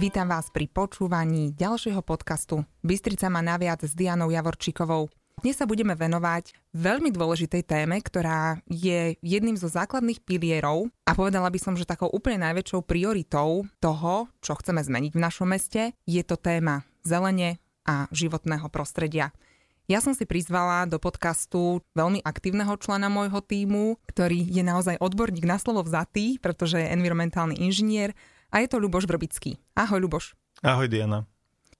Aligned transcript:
Vítam 0.00 0.32
vás 0.32 0.48
pri 0.48 0.64
počúvaní 0.64 1.52
ďalšieho 1.60 2.00
podcastu 2.00 2.64
Bystrica 2.80 3.28
má 3.28 3.44
naviac 3.44 3.84
s 3.84 3.92
Dianou 3.92 4.32
Javorčíkovou. 4.32 5.12
Dnes 5.44 5.60
sa 5.60 5.68
budeme 5.68 5.92
venovať 5.92 6.56
veľmi 6.72 7.12
dôležitej 7.12 7.68
téme, 7.68 8.00
ktorá 8.00 8.64
je 8.64 9.20
jedným 9.20 9.60
zo 9.60 9.68
základných 9.68 10.24
pilierov 10.24 10.88
a 11.04 11.12
povedala 11.12 11.52
by 11.52 11.60
som, 11.60 11.76
že 11.76 11.84
takou 11.84 12.08
úplne 12.08 12.48
najväčšou 12.48 12.80
prioritou 12.80 13.68
toho, 13.76 14.32
čo 14.40 14.56
chceme 14.56 14.80
zmeniť 14.80 15.12
v 15.12 15.20
našom 15.20 15.52
meste, 15.52 15.92
je 16.08 16.24
to 16.24 16.40
téma 16.40 16.80
zelene 17.04 17.60
a 17.84 18.08
životného 18.08 18.72
prostredia. 18.72 19.36
Ja 19.84 20.00
som 20.00 20.16
si 20.16 20.24
prizvala 20.24 20.88
do 20.88 20.96
podcastu 20.96 21.84
veľmi 21.92 22.24
aktívneho 22.24 22.72
člena 22.80 23.12
môjho 23.12 23.44
týmu, 23.44 24.00
ktorý 24.08 24.48
je 24.48 24.64
naozaj 24.64 24.96
odborník 24.96 25.44
na 25.44 25.60
slovo 25.60 25.84
vzatý, 25.84 26.40
pretože 26.40 26.80
je 26.80 26.88
environmentálny 26.88 27.60
inžinier 27.60 28.16
a 28.50 28.60
je 28.60 28.68
to 28.68 28.82
Ľuboš 28.82 29.06
Vrbický. 29.06 29.56
Ahoj 29.78 30.02
Ľuboš. 30.02 30.34
Ahoj 30.66 30.90
Diana. 30.90 31.24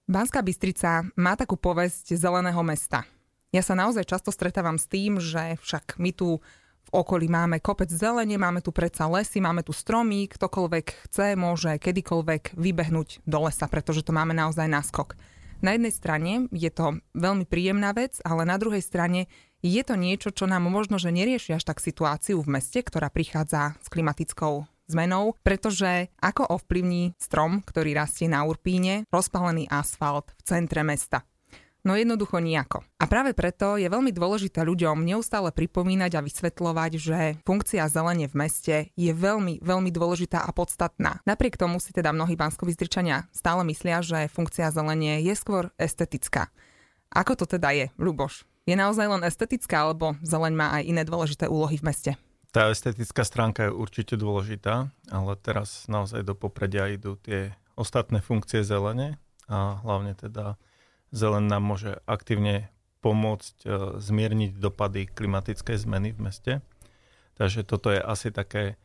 Banská 0.07 0.41
Bystrica 0.41 1.05
má 1.19 1.37
takú 1.37 1.55
povesť 1.55 2.15
zeleného 2.17 2.59
mesta. 2.65 3.05
Ja 3.51 3.61
sa 3.63 3.75
naozaj 3.75 4.07
často 4.07 4.31
stretávam 4.31 4.79
s 4.79 4.87
tým, 4.87 5.19
že 5.19 5.59
však 5.59 5.99
my 5.99 6.11
tu 6.15 6.39
v 6.81 6.89
okolí 6.91 7.29
máme 7.29 7.61
kopec 7.61 7.91
zelenie, 7.91 8.39
máme 8.39 8.63
tu 8.63 8.73
predsa 8.73 9.05
lesy, 9.05 9.37
máme 9.43 9.61
tu 9.61 9.71
stromy, 9.75 10.25
ktokoľvek 10.31 10.87
chce, 11.07 11.37
môže 11.37 11.77
kedykoľvek 11.77 12.57
vybehnúť 12.57 13.21
do 13.27 13.39
lesa, 13.45 13.69
pretože 13.69 14.01
to 14.01 14.15
máme 14.15 14.33
naozaj 14.33 14.65
náskok. 14.65 15.13
Na 15.61 15.77
jednej 15.77 15.93
strane 15.93 16.49
je 16.49 16.71
to 16.73 16.97
veľmi 17.13 17.45
príjemná 17.45 17.93
vec, 17.93 18.17
ale 18.25 18.49
na 18.49 18.57
druhej 18.57 18.81
strane 18.81 19.29
je 19.61 19.83
to 19.85 19.93
niečo, 19.93 20.33
čo 20.33 20.49
nám 20.49 20.65
možno, 20.65 20.97
že 20.97 21.13
nerieši 21.13 21.53
až 21.53 21.69
tak 21.69 21.77
situáciu 21.77 22.41
v 22.41 22.57
meste, 22.57 22.81
ktorá 22.81 23.13
prichádza 23.13 23.77
s 23.77 23.87
klimatickou 23.93 24.65
zmenou, 24.91 25.39
pretože 25.39 26.11
ako 26.19 26.59
ovplyvní 26.59 27.15
strom, 27.15 27.63
ktorý 27.63 27.95
rastie 27.95 28.27
na 28.27 28.43
Urpíne, 28.43 29.07
rozpálený 29.07 29.71
asfalt 29.71 30.35
v 30.35 30.41
centre 30.43 30.83
mesta. 30.83 31.23
No 31.81 31.97
jednoducho 31.97 32.37
nejako. 32.37 32.85
A 33.01 33.09
práve 33.09 33.33
preto 33.33 33.73
je 33.73 33.89
veľmi 33.89 34.13
dôležité 34.13 34.61
ľuďom 34.61 35.01
neustále 35.01 35.49
pripomínať 35.49 36.13
a 36.13 36.21
vysvetľovať, 36.21 36.91
že 37.01 37.19
funkcia 37.41 37.89
zelenie 37.89 38.29
v 38.29 38.37
meste 38.37 38.75
je 38.93 39.09
veľmi, 39.09 39.65
veľmi 39.65 39.89
dôležitá 39.89 40.45
a 40.45 40.53
podstatná. 40.53 41.25
Napriek 41.25 41.57
tomu 41.57 41.81
si 41.81 41.89
teda 41.89 42.13
mnohí 42.13 42.37
banskovistričania 42.37 43.25
stále 43.33 43.65
myslia, 43.65 44.05
že 44.05 44.29
funkcia 44.29 44.69
zelenie 44.69 45.25
je 45.25 45.33
skôr 45.33 45.73
estetická. 45.81 46.53
Ako 47.09 47.33
to 47.33 47.49
teda 47.49 47.73
je, 47.73 47.89
Ľuboš? 47.97 48.45
Je 48.69 48.77
naozaj 48.77 49.09
len 49.09 49.25
estetická, 49.25 49.81
alebo 49.81 50.13
zeleň 50.21 50.53
má 50.53 50.77
aj 50.77 50.83
iné 50.85 51.01
dôležité 51.01 51.49
úlohy 51.49 51.81
v 51.81 51.85
meste? 51.89 52.11
Tá 52.51 52.67
estetická 52.67 53.23
stránka 53.23 53.71
je 53.71 53.71
určite 53.71 54.19
dôležitá, 54.19 54.91
ale 55.07 55.31
teraz 55.39 55.87
naozaj 55.87 56.27
do 56.27 56.35
popredia 56.35 56.91
idú 56.91 57.15
tie 57.15 57.55
ostatné 57.79 58.19
funkcie 58.19 58.59
zelene 58.67 59.15
a 59.47 59.79
hlavne 59.79 60.19
teda 60.19 60.59
zelen 61.15 61.47
nám 61.47 61.63
môže 61.63 62.03
aktívne 62.03 62.67
pomôcť 62.99 63.55
e, 63.63 63.67
zmierniť 64.03 64.59
dopady 64.59 65.07
klimatickej 65.07 65.77
zmeny 65.79 66.11
v 66.11 66.19
meste. 66.27 66.53
Takže 67.39 67.63
toto 67.63 67.87
je 67.87 68.03
asi 68.03 68.35
také 68.35 68.75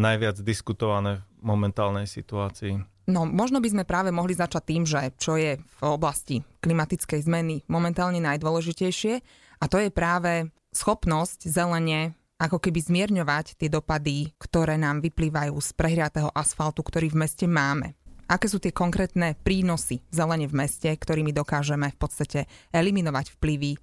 najviac 0.00 0.40
diskutované 0.40 1.20
v 1.38 1.44
momentálnej 1.44 2.08
situácii. 2.08 2.80
No, 3.10 3.28
možno 3.28 3.60
by 3.60 3.68
sme 3.68 3.84
práve 3.84 4.08
mohli 4.14 4.32
začať 4.32 4.62
tým, 4.64 4.82
že 4.88 5.12
čo 5.20 5.36
je 5.36 5.60
v 5.60 5.80
oblasti 5.84 6.40
klimatickej 6.64 7.20
zmeny 7.26 7.68
momentálne 7.68 8.22
najdôležitejšie 8.22 9.14
a 9.60 9.64
to 9.68 9.76
je 9.76 9.92
práve 9.92 10.48
schopnosť 10.72 11.50
zelene 11.50 12.14
ako 12.40 12.56
keby 12.56 12.80
zmierňovať 12.80 13.60
tie 13.60 13.68
dopady, 13.68 14.32
ktoré 14.40 14.80
nám 14.80 15.04
vyplývajú 15.04 15.52
z 15.60 15.70
prehriatého 15.76 16.32
asfaltu, 16.32 16.80
ktorý 16.80 17.12
v 17.12 17.20
meste 17.28 17.44
máme. 17.44 17.92
Aké 18.30 18.48
sú 18.48 18.56
tie 18.56 18.72
konkrétne 18.72 19.36
prínosy 19.44 20.00
zelene 20.08 20.48
v 20.48 20.64
meste, 20.64 20.88
ktorými 20.88 21.36
dokážeme 21.36 21.92
v 21.92 21.98
podstate 22.00 22.48
eliminovať 22.72 23.36
vplyvy 23.36 23.72
eh, 23.76 23.80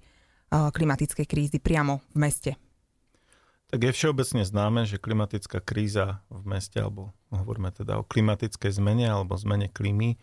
klimatickej 0.50 1.26
krízy 1.28 1.62
priamo 1.62 2.02
v 2.10 2.16
meste? 2.18 2.52
Tak 3.68 3.84
je 3.84 3.92
všeobecne 3.92 4.48
známe, 4.48 4.88
že 4.88 4.96
klimatická 4.96 5.60
kríza 5.60 6.24
v 6.32 6.56
meste, 6.56 6.80
alebo 6.80 7.12
hovoríme 7.28 7.68
teda 7.68 8.00
o 8.00 8.08
klimatickej 8.08 8.72
zmene 8.72 9.12
alebo 9.12 9.36
zmene 9.36 9.68
klímy, 9.68 10.18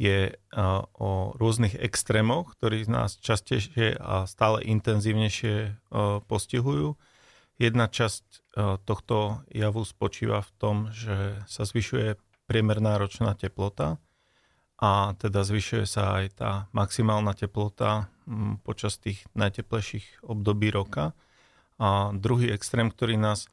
je 0.00 0.32
eh, 0.32 0.68
o 0.98 1.36
rôznych 1.36 1.78
extrémoch, 1.78 2.58
ktorí 2.58 2.88
nás 2.90 3.20
častejšie 3.20 4.00
a 4.00 4.24
stále 4.26 4.66
intenzívnejšie 4.66 5.54
eh, 5.54 5.72
postihujú 6.26 6.98
Jedna 7.58 7.90
časť 7.90 8.24
e, 8.30 8.38
tohto 8.86 9.42
javu 9.50 9.82
spočíva 9.82 10.46
v 10.46 10.50
tom, 10.62 10.76
že 10.94 11.42
sa 11.50 11.66
zvyšuje 11.66 12.14
priemerná 12.46 12.96
ročná 13.02 13.34
teplota 13.34 13.98
a 14.78 15.18
teda 15.18 15.42
zvyšuje 15.42 15.84
sa 15.90 16.22
aj 16.22 16.26
tá 16.38 16.50
maximálna 16.70 17.34
teplota 17.34 18.06
počas 18.62 19.02
tých 19.02 19.26
najteplejších 19.34 20.22
období 20.22 20.70
roka. 20.70 21.18
A 21.82 22.14
druhý 22.14 22.54
extrém, 22.54 22.94
ktorý 22.94 23.18
nás 23.18 23.46
e, 23.46 23.48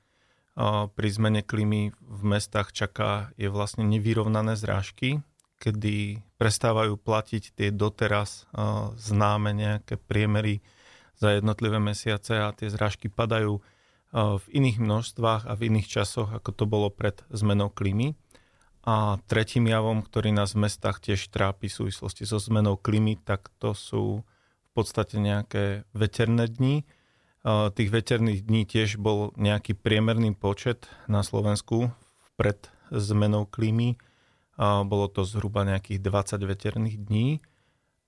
pri 0.86 1.10
zmene 1.10 1.42
klímy 1.42 1.98
v 1.98 2.22
mestách 2.22 2.78
čaká, 2.78 3.34
je 3.42 3.50
vlastne 3.50 3.90
nevyrovnané 3.90 4.54
zrážky, 4.54 5.26
kedy 5.58 6.22
prestávajú 6.38 6.94
platiť 7.02 7.58
tie 7.58 7.70
doteraz 7.74 8.46
e, 8.54 8.64
známe 9.02 9.50
nejaké 9.50 9.98
priemery 9.98 10.62
za 11.18 11.34
jednotlivé 11.34 11.82
mesiace 11.82 12.38
a 12.38 12.54
tie 12.54 12.70
zrážky 12.70 13.10
padajú 13.10 13.66
v 14.16 14.46
iných 14.48 14.80
množstvách 14.80 15.44
a 15.44 15.60
v 15.60 15.68
iných 15.68 15.92
časoch, 15.92 16.32
ako 16.32 16.56
to 16.56 16.64
bolo 16.64 16.88
pred 16.88 17.20
zmenou 17.28 17.68
klímy. 17.68 18.16
A 18.88 19.20
tretím 19.28 19.68
javom, 19.68 20.00
ktorý 20.00 20.32
nás 20.32 20.56
v 20.56 20.70
mestách 20.70 21.04
tiež 21.04 21.28
trápi 21.28 21.68
v 21.68 21.78
súvislosti 21.84 22.24
so 22.24 22.40
zmenou 22.40 22.80
klímy, 22.80 23.20
tak 23.20 23.52
to 23.60 23.76
sú 23.76 24.24
v 24.24 24.70
podstate 24.72 25.20
nejaké 25.20 25.84
veterné 25.92 26.48
dni. 26.48 26.88
Tých 27.46 27.90
veterných 27.92 28.48
dní 28.48 28.64
tiež 28.64 28.96
bol 29.02 29.36
nejaký 29.36 29.76
priemerný 29.76 30.32
počet 30.38 30.88
na 31.12 31.20
Slovensku 31.20 31.92
pred 32.40 32.72
zmenou 32.94 33.50
klímy. 33.50 34.00
Bolo 34.62 35.12
to 35.12 35.28
zhruba 35.28 35.68
nejakých 35.68 36.00
20 36.00 36.40
veterných 36.46 36.98
dní 37.04 37.44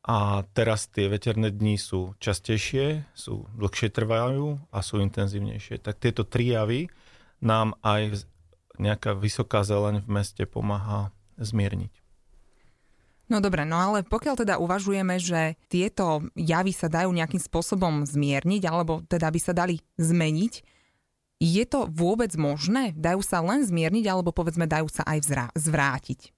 a 0.07 0.47
teraz 0.55 0.87
tie 0.87 1.11
veterné 1.11 1.51
dni 1.51 1.75
sú 1.75 2.15
častejšie, 2.23 3.03
sú 3.11 3.43
dlhšie 3.59 3.91
trvajú 3.91 4.55
a 4.71 4.79
sú 4.79 5.03
intenzívnejšie. 5.03 5.83
Tak 5.83 5.99
tieto 5.99 6.23
tri 6.23 6.55
javy 6.55 6.87
nám 7.43 7.75
aj 7.83 8.23
nejaká 8.79 9.11
vysoká 9.19 9.67
zeleň 9.67 10.07
v 10.07 10.07
meste 10.07 10.47
pomáha 10.47 11.11
zmierniť. 11.35 11.91
No 13.27 13.43
dobre, 13.43 13.67
no 13.67 13.75
ale 13.75 14.07
pokiaľ 14.07 14.47
teda 14.47 14.55
uvažujeme, 14.63 15.19
že 15.19 15.59
tieto 15.67 16.23
javy 16.39 16.71
sa 16.71 16.87
dajú 16.87 17.11
nejakým 17.11 17.43
spôsobom 17.43 18.07
zmierniť, 18.07 18.63
alebo 18.63 19.03
teda 19.03 19.27
by 19.27 19.39
sa 19.43 19.51
dali 19.51 19.83
zmeniť, 19.99 20.63
je 21.43 21.63
to 21.67 21.91
vôbec 21.91 22.31
možné? 22.39 22.95
Dajú 22.95 23.19
sa 23.19 23.43
len 23.43 23.67
zmierniť, 23.67 24.07
alebo 24.07 24.31
povedzme 24.31 24.63
dajú 24.63 24.87
sa 24.87 25.03
aj 25.03 25.51
zvrátiť? 25.59 26.36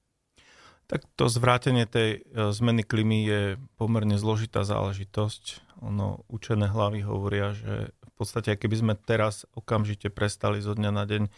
Tak 0.89 1.05
to 1.13 1.29
zvrátenie 1.29 1.85
tej 1.85 2.25
e, 2.25 2.49
zmeny 2.49 2.81
klímy 2.81 3.17
je 3.21 3.41
pomerne 3.77 4.17
zložitá 4.17 4.65
záležitosť. 4.65 5.77
Ono, 5.85 6.25
učené 6.33 6.65
hlavy 6.65 7.05
hovoria, 7.05 7.53
že 7.53 7.93
v 7.93 8.11
podstate, 8.17 8.57
keby 8.57 8.75
sme 8.75 8.93
teraz 8.97 9.45
okamžite 9.53 10.09
prestali 10.09 10.65
zo 10.65 10.73
dňa 10.73 10.89
na 10.89 11.05
deň 11.05 11.29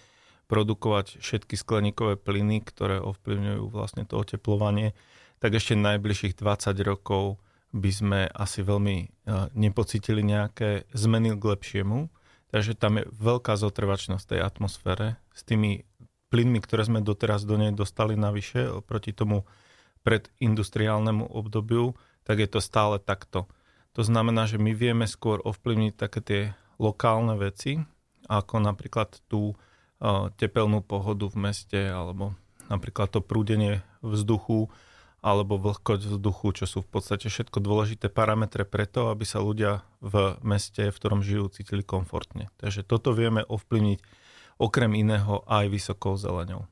produkovať 0.47 1.19
všetky 1.19 1.59
skleníkové 1.59 2.15
plyny, 2.15 2.63
ktoré 2.63 3.03
ovplyvňujú 3.03 3.63
vlastne 3.67 4.07
to 4.07 4.23
oteplovanie, 4.23 4.95
tak 5.43 5.59
ešte 5.59 5.75
najbližších 5.75 6.39
20 6.39 6.71
rokov 6.87 7.35
by 7.75 7.91
sme 7.91 8.19
asi 8.31 8.63
veľmi 8.63 8.97
e, 9.03 9.07
nepocítili 9.51 10.23
nejaké 10.23 10.87
zmeny 10.95 11.35
k 11.35 11.43
lepšiemu. 11.43 12.07
Takže 12.55 12.75
tam 12.75 12.99
je 12.99 13.07
veľká 13.15 13.55
zotrvačnosť 13.55 14.35
tej 14.35 14.39
atmosfére 14.43 15.19
s 15.35 15.43
tými 15.43 15.87
plynmi, 16.31 16.63
ktoré 16.63 16.87
sme 16.87 17.03
doteraz 17.03 17.43
do 17.43 17.59
nej 17.59 17.75
dostali 17.75 18.15
navyše 18.15 18.71
oproti 18.71 19.11
tomu 19.11 19.43
predindustriálnemu 20.07 21.27
obdobiu, 21.27 21.93
tak 22.23 22.39
je 22.39 22.49
to 22.49 22.63
stále 22.63 22.97
takto. 22.97 23.51
To 23.93 24.01
znamená, 24.01 24.47
že 24.47 24.55
my 24.55 24.71
vieme 24.71 25.05
skôr 25.05 25.43
ovplyvniť 25.43 25.93
také 25.99 26.19
tie 26.23 26.41
lokálne 26.79 27.35
veci, 27.35 27.83
ako 28.31 28.63
napríklad 28.63 29.19
tú 29.27 29.53
uh, 29.53 30.31
tepelnú 30.39 30.79
pohodu 30.79 31.27
v 31.27 31.51
meste, 31.51 31.91
alebo 31.91 32.33
napríklad 32.71 33.11
to 33.11 33.19
prúdenie 33.19 33.83
vzduchu, 33.99 34.71
alebo 35.21 35.61
vlhkosť 35.61 36.17
vzduchu, 36.17 36.47
čo 36.63 36.65
sú 36.65 36.79
v 36.81 36.89
podstate 36.97 37.29
všetko 37.29 37.61
dôležité 37.61 38.09
parametre 38.09 38.65
preto, 38.65 39.13
aby 39.13 39.21
sa 39.21 39.37
ľudia 39.37 39.85
v 40.01 40.39
meste, 40.41 40.89
v 40.89 40.97
ktorom 40.97 41.21
žijú, 41.21 41.45
cítili 41.53 41.85
komfortne. 41.85 42.49
Takže 42.57 42.81
toto 42.81 43.13
vieme 43.13 43.45
ovplyvniť 43.45 43.99
okrem 44.61 44.93
iného 44.93 45.41
aj 45.49 45.65
vysokou 45.73 46.13
zeleňou. 46.13 46.69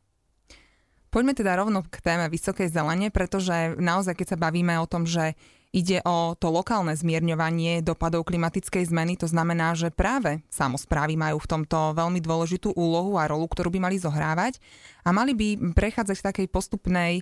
Poďme 1.10 1.34
teda 1.34 1.58
rovno 1.58 1.82
k 1.82 2.06
téme 2.06 2.30
vysokej 2.30 2.70
zelene, 2.70 3.10
pretože 3.10 3.74
naozaj, 3.82 4.14
keď 4.14 4.28
sa 4.30 4.38
bavíme 4.38 4.78
o 4.78 4.86
tom, 4.86 5.10
že 5.10 5.34
ide 5.74 6.06
o 6.06 6.38
to 6.38 6.54
lokálne 6.54 6.94
zmierňovanie 6.94 7.82
dopadov 7.82 8.30
klimatickej 8.30 8.90
zmeny, 8.90 9.18
to 9.18 9.26
znamená, 9.26 9.74
že 9.74 9.90
práve 9.90 10.46
samozprávy 10.54 11.18
majú 11.18 11.42
v 11.42 11.50
tomto 11.50 11.98
veľmi 11.98 12.22
dôležitú 12.22 12.78
úlohu 12.78 13.18
a 13.18 13.26
rolu, 13.26 13.50
ktorú 13.50 13.74
by 13.74 13.90
mali 13.90 13.98
zohrávať 13.98 14.62
a 15.02 15.10
mali 15.10 15.34
by 15.34 15.74
prechádzať 15.74 16.18
v 16.22 16.28
takej 16.30 16.48
postupnej 16.54 17.14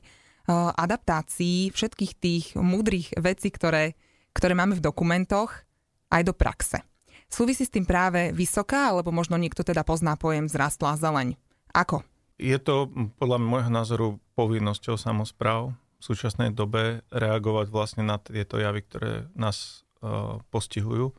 adaptácií 0.75 1.71
všetkých 1.75 2.11
tých 2.19 2.45
múdrych 2.55 3.11
vecí, 3.19 3.51
ktoré, 3.51 3.99
ktoré 4.31 4.55
máme 4.55 4.79
v 4.79 4.83
dokumentoch, 4.83 5.63
aj 6.07 6.23
do 6.23 6.31
praxe. 6.31 6.79
Súvisí 7.27 7.67
s 7.67 7.73
tým 7.73 7.83
práve 7.83 8.31
vysoká, 8.31 8.91
alebo 8.91 9.11
možno 9.11 9.35
niekto 9.35 9.61
teda 9.61 9.83
pozná 9.83 10.15
pojem 10.15 10.47
zrastlá 10.47 10.95
zeleň. 10.95 11.35
Ako? 11.75 12.01
Je 12.39 12.55
to 12.61 12.87
podľa 13.19 13.37
môjho 13.41 13.71
názoru 13.73 14.07
povinnosťou 14.37 14.95
samozpráv 14.95 15.73
v 15.97 16.01
súčasnej 16.01 16.53
dobe 16.53 17.01
reagovať 17.09 17.67
vlastne 17.73 18.03
na 18.05 18.21
tieto 18.21 18.61
javy, 18.61 18.85
ktoré 18.85 19.11
nás 19.33 19.83
uh, 19.99 20.37
postihujú. 20.53 21.11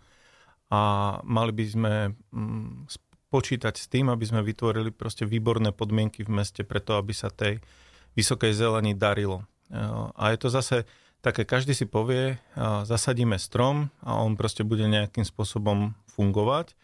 A 0.71 0.81
mali 1.27 1.53
by 1.53 1.65
sme 1.67 1.95
um, 2.31 2.87
počítať 3.29 3.75
s 3.75 3.91
tým, 3.91 4.09
aby 4.09 4.25
sme 4.25 4.47
vytvorili 4.47 4.95
proste 4.95 5.27
výborné 5.27 5.75
podmienky 5.75 6.23
v 6.23 6.33
meste 6.41 6.63
preto, 6.63 6.95
aby 6.97 7.11
sa 7.13 7.29
tej 7.29 7.59
vysokej 8.15 8.55
zelení 8.55 8.95
darilo. 8.95 9.45
Uh, 9.69 10.15
a 10.15 10.31
je 10.33 10.39
to 10.39 10.49
zase 10.49 10.87
také, 11.21 11.43
každý 11.43 11.75
si 11.75 11.87
povie, 11.87 12.39
zasadíme 12.85 13.39
strom 13.39 13.91
a 14.03 14.23
on 14.23 14.39
proste 14.39 14.63
bude 14.63 14.87
nejakým 14.87 15.27
spôsobom 15.27 15.99
fungovať 16.15 16.79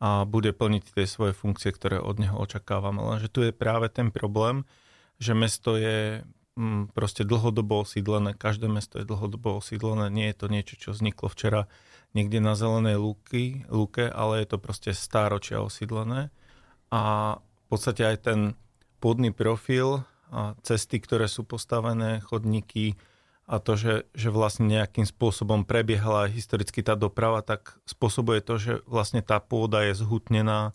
a 0.00 0.24
bude 0.24 0.56
plniť 0.56 0.96
tie 0.96 1.04
svoje 1.04 1.36
funkcie, 1.36 1.70
ktoré 1.74 2.00
od 2.00 2.16
neho 2.16 2.34
očakávame. 2.40 3.04
Lenže 3.04 3.28
tu 3.28 3.44
je 3.44 3.52
práve 3.52 3.92
ten 3.92 4.08
problém, 4.08 4.64
že 5.20 5.36
mesto 5.36 5.76
je 5.76 6.24
mm, 6.56 6.96
proste 6.96 7.28
dlhodobo 7.28 7.84
osídlené, 7.84 8.32
každé 8.32 8.72
mesto 8.72 8.96
je 8.96 9.04
dlhodobo 9.04 9.60
osídlené, 9.60 10.08
nie 10.08 10.32
je 10.32 10.36
to 10.40 10.46
niečo, 10.48 10.74
čo 10.80 10.88
vzniklo 10.96 11.28
včera 11.28 11.68
niekde 12.16 12.40
na 12.40 12.56
zelenej 12.56 12.96
lúky, 12.96 13.68
lúke, 13.68 14.08
ale 14.08 14.42
je 14.42 14.56
to 14.56 14.58
proste 14.58 14.90
stáročia 14.96 15.60
osídlené 15.60 16.32
a 16.90 17.36
v 17.38 17.64
podstate 17.68 18.02
aj 18.02 18.16
ten 18.26 18.40
pôdny 18.98 19.30
profil 19.30 20.02
a 20.30 20.58
cesty, 20.62 20.98
ktoré 20.98 21.30
sú 21.30 21.46
postavené, 21.46 22.18
chodníky 22.22 22.98
a 23.50 23.58
to, 23.58 23.74
že, 23.74 23.94
že 24.14 24.30
vlastne 24.30 24.70
nejakým 24.70 25.02
spôsobom 25.02 25.66
prebiehala 25.66 26.30
historicky 26.30 26.86
tá 26.86 26.94
doprava, 26.94 27.42
tak 27.42 27.82
spôsobuje 27.82 28.46
to, 28.46 28.62
že 28.62 28.72
vlastne 28.86 29.26
tá 29.26 29.42
pôda 29.42 29.90
je 29.90 29.98
zhutnená, 29.98 30.70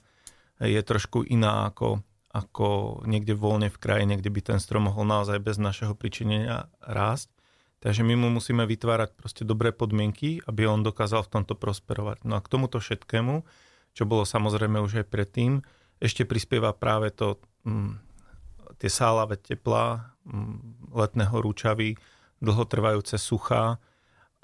je 0.60 0.82
trošku 0.84 1.24
iná 1.24 1.72
ako 1.72 2.04
ako 2.36 3.00
niekde 3.08 3.32
voľne 3.32 3.72
v 3.72 3.80
krajine, 3.80 4.20
kde 4.20 4.28
by 4.28 4.42
ten 4.44 4.60
strom 4.60 4.92
mohol 4.92 5.08
naozaj 5.08 5.40
bez 5.40 5.56
našeho 5.56 5.96
pričinenia 5.96 6.68
rásť. 6.84 7.32
Takže 7.80 8.04
my 8.04 8.20
mu 8.20 8.28
musíme 8.28 8.68
vytvárať 8.68 9.16
proste 9.16 9.48
dobré 9.48 9.72
podmienky, 9.72 10.44
aby 10.44 10.68
on 10.68 10.84
dokázal 10.84 11.24
v 11.24 11.32
tomto 11.32 11.56
prosperovať. 11.56 12.28
No 12.28 12.36
a 12.36 12.44
k 12.44 12.52
tomuto 12.52 12.84
všetkému, 12.84 13.48
čo 13.96 14.04
bolo 14.04 14.28
samozrejme 14.28 14.84
už 14.84 15.06
aj 15.06 15.08
predtým, 15.08 15.64
ešte 16.04 16.28
prispieva 16.28 16.76
práve 16.76 17.16
to, 17.16 17.40
mm, 17.64 18.04
tie 18.84 18.92
sálavé 18.92 19.40
tepla, 19.40 20.12
mm, 20.28 20.92
letné 20.92 21.24
horúčavy, 21.32 21.96
dlhotrvajúce 22.40 23.20
suchá. 23.20 23.78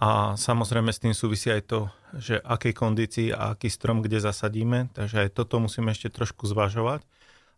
A 0.02 0.34
samozrejme 0.34 0.90
s 0.90 1.02
tým 1.04 1.14
súvisí 1.14 1.54
aj 1.54 1.62
to, 1.70 1.80
že 2.18 2.42
akej 2.42 2.74
kondícii 2.74 3.28
a 3.30 3.54
aký 3.54 3.70
strom 3.70 4.02
kde 4.02 4.18
zasadíme, 4.18 4.90
takže 4.98 5.30
aj 5.30 5.38
toto 5.38 5.62
musíme 5.62 5.94
ešte 5.94 6.10
trošku 6.10 6.50
zvažovať. 6.50 7.06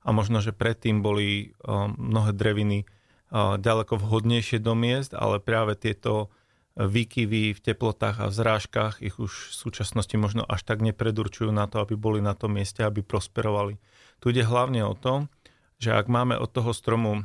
A 0.03 0.12
možno, 0.12 0.44
že 0.44 0.51
predtým 0.51 1.00
boli 1.00 1.56
mnohé 1.95 2.35
dreviny 2.35 2.83
ďaleko 3.33 3.95
vhodnejšie 3.95 4.59
do 4.59 4.75
miest, 4.75 5.15
ale 5.15 5.39
práve 5.39 5.80
tieto 5.80 6.27
výkyvy 6.75 7.56
v 7.56 7.63
teplotách 7.63 8.18
a 8.19 8.27
v 8.27 8.36
zrážkach 8.36 9.00
ich 9.00 9.15
už 9.21 9.31
v 9.31 9.53
súčasnosti 9.56 10.18
možno 10.19 10.44
až 10.44 10.68
tak 10.68 10.83
nepredurčujú 10.83 11.53
na 11.53 11.71
to, 11.71 11.79
aby 11.79 11.95
boli 11.95 12.19
na 12.19 12.36
tom 12.36 12.59
mieste, 12.59 12.83
aby 12.83 13.06
prosperovali. 13.06 13.79
Tu 14.19 14.36
ide 14.36 14.44
hlavne 14.44 14.83
o 14.83 14.97
to, 14.97 15.31
že 15.79 15.95
ak 15.95 16.12
máme 16.12 16.36
od 16.36 16.51
toho 16.51 16.75
stromu 16.75 17.24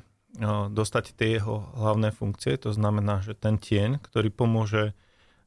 dostať 0.73 1.17
tie 1.17 1.41
jeho 1.41 1.71
hlavné 1.79 2.13
funkcie, 2.13 2.59
to 2.61 2.75
znamená, 2.75 3.25
že 3.25 3.33
ten 3.33 3.57
tieň, 3.57 4.03
ktorý 4.05 4.29
pomôže 4.29 4.93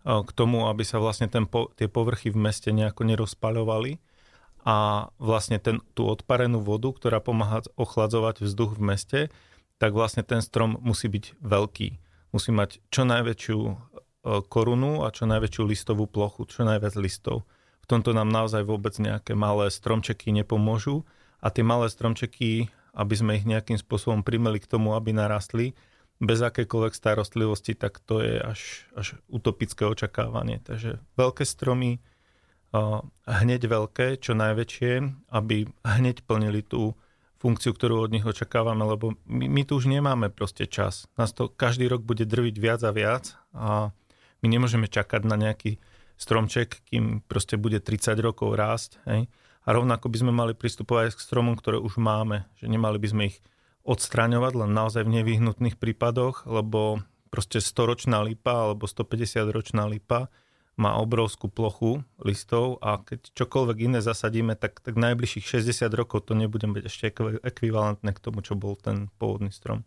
k 0.01 0.30
tomu, 0.33 0.66
aby 0.66 0.81
sa 0.81 0.98
vlastne 0.98 1.30
ten, 1.30 1.45
tie 1.78 1.86
povrchy 1.86 2.33
v 2.33 2.42
meste 2.42 2.74
nejako 2.74 3.06
nerozpaľovali, 3.06 4.01
a 4.62 5.10
vlastne 5.18 5.57
ten, 5.57 5.81
tú 5.98 6.06
odparenú 6.06 6.62
vodu, 6.62 6.94
ktorá 6.94 7.18
pomáha 7.18 7.66
ochladzovať 7.81 8.45
vzduch 8.45 8.78
v 8.78 8.81
meste, 8.94 9.19
tak 9.81 9.98
vlastne 9.98 10.22
ten 10.22 10.38
strom 10.45 10.78
musí 10.86 11.10
byť 11.10 11.42
veľký. 11.42 11.89
Musí 12.30 12.54
mať 12.54 12.78
čo 12.94 13.01
najväčšiu 13.01 13.60
korunu 14.54 15.01
a 15.01 15.10
čo 15.10 15.25
najväčšiu 15.25 15.63
listovú 15.66 16.06
plochu, 16.06 16.45
čo 16.45 16.62
najviac 16.62 16.94
listov. 17.01 17.50
V 17.81 17.89
tomto 17.89 18.13
nám 18.13 18.30
naozaj 18.30 18.62
vôbec 18.62 18.94
nejaké 19.01 19.33
malé 19.33 19.74
stromčeky 19.74 20.30
nepomôžu 20.30 21.01
a 21.42 21.50
tie 21.50 21.66
malé 21.66 21.89
stromčeky, 21.89 22.69
aby 22.92 23.16
sme 23.16 23.38
ich 23.40 23.48
nejakým 23.48 23.80
spôsobom 23.80 24.24
primeli 24.24 24.60
k 24.60 24.70
tomu, 24.70 24.96
aby 24.96 25.16
narastli, 25.16 25.74
bez 26.22 26.38
akékoľvek 26.38 26.94
starostlivosti, 26.94 27.74
tak 27.74 27.98
to 28.06 28.22
je 28.22 28.38
až, 28.38 28.86
až 28.94 29.18
utopické 29.26 29.90
očakávanie. 29.90 30.62
Takže 30.62 31.02
veľké 31.18 31.44
stromy, 31.50 31.98
hneď 33.26 33.62
veľké, 33.66 34.22
čo 34.22 34.38
najväčšie, 34.38 34.94
aby 35.34 35.66
hneď 35.82 36.22
plnili 36.24 36.62
tú 36.62 36.94
funkciu, 37.42 37.74
ktorú 37.74 38.06
od 38.06 38.14
nich 38.14 38.24
očakávame, 38.24 38.86
lebo 38.86 39.18
my, 39.26 39.50
my 39.50 39.62
tu 39.66 39.82
už 39.82 39.90
nemáme 39.90 40.30
proste 40.30 40.70
čas. 40.70 41.10
Nás 41.18 41.34
to 41.34 41.50
každý 41.50 41.90
rok 41.90 42.06
bude 42.06 42.24
drviť 42.30 42.56
viac 42.62 42.82
a 42.86 42.94
viac 42.94 43.34
a 43.58 43.90
my 44.46 44.48
nemôžeme 44.48 44.86
čakať 44.86 45.26
na 45.26 45.42
nejaký 45.42 45.82
stromček, 46.22 46.86
kým 46.86 47.26
proste 47.26 47.58
bude 47.58 47.82
30 47.82 48.14
rokov 48.22 48.54
rásť. 48.54 49.02
Hej? 49.10 49.26
A 49.62 49.78
rovnako 49.78 50.10
by 50.10 50.18
sme 50.18 50.34
mali 50.34 50.54
pristupovať 50.58 51.13
k 51.13 51.25
stromom, 51.25 51.54
ktoré 51.54 51.78
už 51.78 52.02
máme, 52.02 52.50
že 52.58 52.66
nemali 52.66 52.98
by 52.98 53.08
sme 53.08 53.24
ich 53.30 53.38
odstraňovať 53.86 54.54
len 54.66 54.72
naozaj 54.74 55.06
v 55.06 55.22
nevyhnutných 55.22 55.78
prípadoch, 55.78 56.46
lebo 56.50 57.02
proste 57.34 57.62
100-ročná 57.62 58.22
lipa 58.22 58.69
alebo 58.69 58.86
150-ročná 58.86 59.86
lipa 59.90 60.30
má 60.80 60.98
obrovskú 60.98 61.52
plochu 61.52 62.02
listov 62.22 62.81
a 62.81 63.02
keď 63.02 63.38
čokoľvek 63.38 63.78
iné 63.92 64.00
zasadíme, 64.02 64.58
tak, 64.58 64.81
tak 64.81 64.98
najbližších 64.98 65.62
60 65.62 65.94
rokov 65.94 66.25
to 66.25 66.34
nebude 66.34 66.66
byť 66.66 66.84
ešte 66.88 67.04
ekvivalentné 67.46 68.10
k 68.16 68.24
tomu, 68.24 68.42
čo 68.42 68.57
bol 68.57 68.74
ten 68.80 69.14
pôvodný 69.22 69.54
strom. 69.54 69.86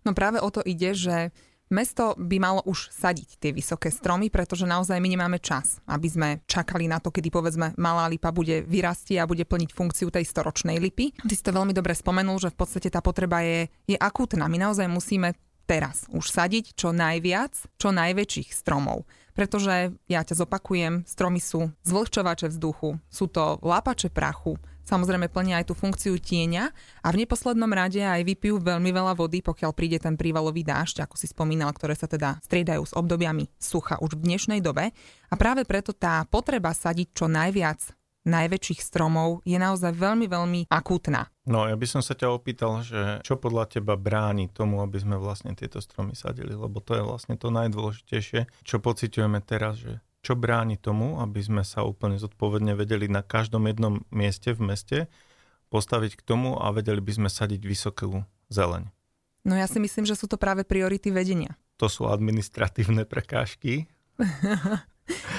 No 0.00 0.16
práve 0.16 0.40
o 0.40 0.48
to 0.48 0.64
ide, 0.64 0.96
že 0.96 1.28
mesto 1.70 2.18
by 2.18 2.36
malo 2.42 2.60
už 2.66 2.90
sadiť 2.90 3.38
tie 3.38 3.50
vysoké 3.54 3.88
stromy, 3.88 4.28
pretože 4.28 4.66
naozaj 4.68 4.98
my 4.98 5.08
nemáme 5.08 5.38
čas, 5.38 5.78
aby 5.86 6.08
sme 6.10 6.28
čakali 6.44 6.90
na 6.90 6.98
to, 6.98 7.14
kedy 7.14 7.30
povedzme 7.30 7.72
malá 7.78 8.10
lipa 8.10 8.34
bude 8.34 8.66
vyrastie 8.66 9.16
a 9.22 9.30
bude 9.30 9.46
plniť 9.46 9.70
funkciu 9.72 10.10
tej 10.10 10.26
storočnej 10.26 10.76
lipy. 10.82 11.14
Ty 11.14 11.34
si 11.34 11.46
to 11.46 11.54
veľmi 11.54 11.72
dobre 11.72 11.94
spomenul, 11.94 12.42
že 12.42 12.52
v 12.52 12.58
podstate 12.58 12.90
tá 12.90 13.00
potreba 13.00 13.40
je, 13.46 13.70
je 13.86 13.96
akútna. 13.96 14.50
My 14.50 14.58
naozaj 14.58 14.90
musíme 14.90 15.38
teraz 15.64 16.10
už 16.10 16.26
sadiť 16.28 16.74
čo 16.74 16.90
najviac, 16.90 17.54
čo 17.78 17.94
najväčších 17.94 18.50
stromov 18.50 19.06
pretože 19.30 19.96
ja 20.04 20.20
ťa 20.20 20.44
zopakujem, 20.44 21.08
stromy 21.08 21.40
sú 21.40 21.72
zvlhčovače 21.86 22.52
vzduchu, 22.52 23.00
sú 23.08 23.24
to 23.24 23.56
lápače 23.64 24.12
prachu, 24.12 24.60
samozrejme 24.90 25.30
plnia 25.30 25.62
aj 25.62 25.70
tú 25.70 25.74
funkciu 25.78 26.18
tieňa 26.18 26.64
a 27.06 27.08
v 27.14 27.22
neposlednom 27.22 27.70
rade 27.70 28.02
aj 28.02 28.26
vypijú 28.26 28.58
veľmi 28.58 28.90
veľa 28.90 29.14
vody, 29.14 29.38
pokiaľ 29.46 29.70
príde 29.70 30.02
ten 30.02 30.18
prívalový 30.18 30.66
dážď, 30.66 31.06
ako 31.06 31.14
si 31.14 31.30
spomínal, 31.30 31.70
ktoré 31.70 31.94
sa 31.94 32.10
teda 32.10 32.42
striedajú 32.42 32.82
s 32.82 32.96
obdobiami 32.98 33.46
sucha 33.62 34.02
už 34.02 34.18
v 34.18 34.26
dnešnej 34.26 34.58
dobe. 34.58 34.90
A 35.30 35.34
práve 35.38 35.62
preto 35.62 35.94
tá 35.94 36.26
potreba 36.26 36.74
sadiť 36.74 37.14
čo 37.14 37.30
najviac 37.30 37.94
najväčších 38.20 38.84
stromov 38.84 39.40
je 39.48 39.56
naozaj 39.56 39.96
veľmi, 39.96 40.28
veľmi 40.28 40.60
akútna. 40.68 41.32
No, 41.48 41.64
ja 41.66 41.74
by 41.74 41.86
som 41.88 42.02
sa 42.04 42.12
ťa 42.12 42.28
opýtal, 42.30 42.84
že 42.84 43.24
čo 43.24 43.40
podľa 43.40 43.80
teba 43.80 43.96
bráni 43.96 44.52
tomu, 44.52 44.84
aby 44.84 45.00
sme 45.00 45.16
vlastne 45.16 45.56
tieto 45.56 45.80
stromy 45.80 46.12
sadili, 46.12 46.52
lebo 46.52 46.84
to 46.84 46.94
je 46.94 47.02
vlastne 47.02 47.34
to 47.40 47.48
najdôležitejšie, 47.48 48.46
čo 48.62 48.76
pociťujeme 48.78 49.40
teraz, 49.42 49.80
že 49.80 50.04
čo 50.30 50.38
bráni 50.38 50.78
tomu, 50.78 51.18
aby 51.18 51.42
sme 51.42 51.66
sa 51.66 51.82
úplne 51.82 52.14
zodpovedne 52.14 52.78
vedeli 52.78 53.10
na 53.10 53.26
každom 53.26 53.66
jednom 53.66 54.06
mieste 54.14 54.54
v 54.54 54.62
meste 54.62 54.98
postaviť 55.74 56.22
k 56.22 56.22
tomu 56.22 56.54
a 56.54 56.70
vedeli 56.70 57.02
by 57.02 57.18
sme 57.18 57.26
sadiť 57.26 57.58
vysokú 57.66 58.22
zeleň. 58.46 58.86
No 59.42 59.58
ja 59.58 59.66
si 59.66 59.82
myslím, 59.82 60.06
že 60.06 60.14
sú 60.14 60.30
to 60.30 60.38
práve 60.38 60.62
priority 60.62 61.10
vedenia. 61.10 61.58
To 61.82 61.90
sú 61.90 62.06
administratívne 62.06 63.02
prekážky. 63.10 63.90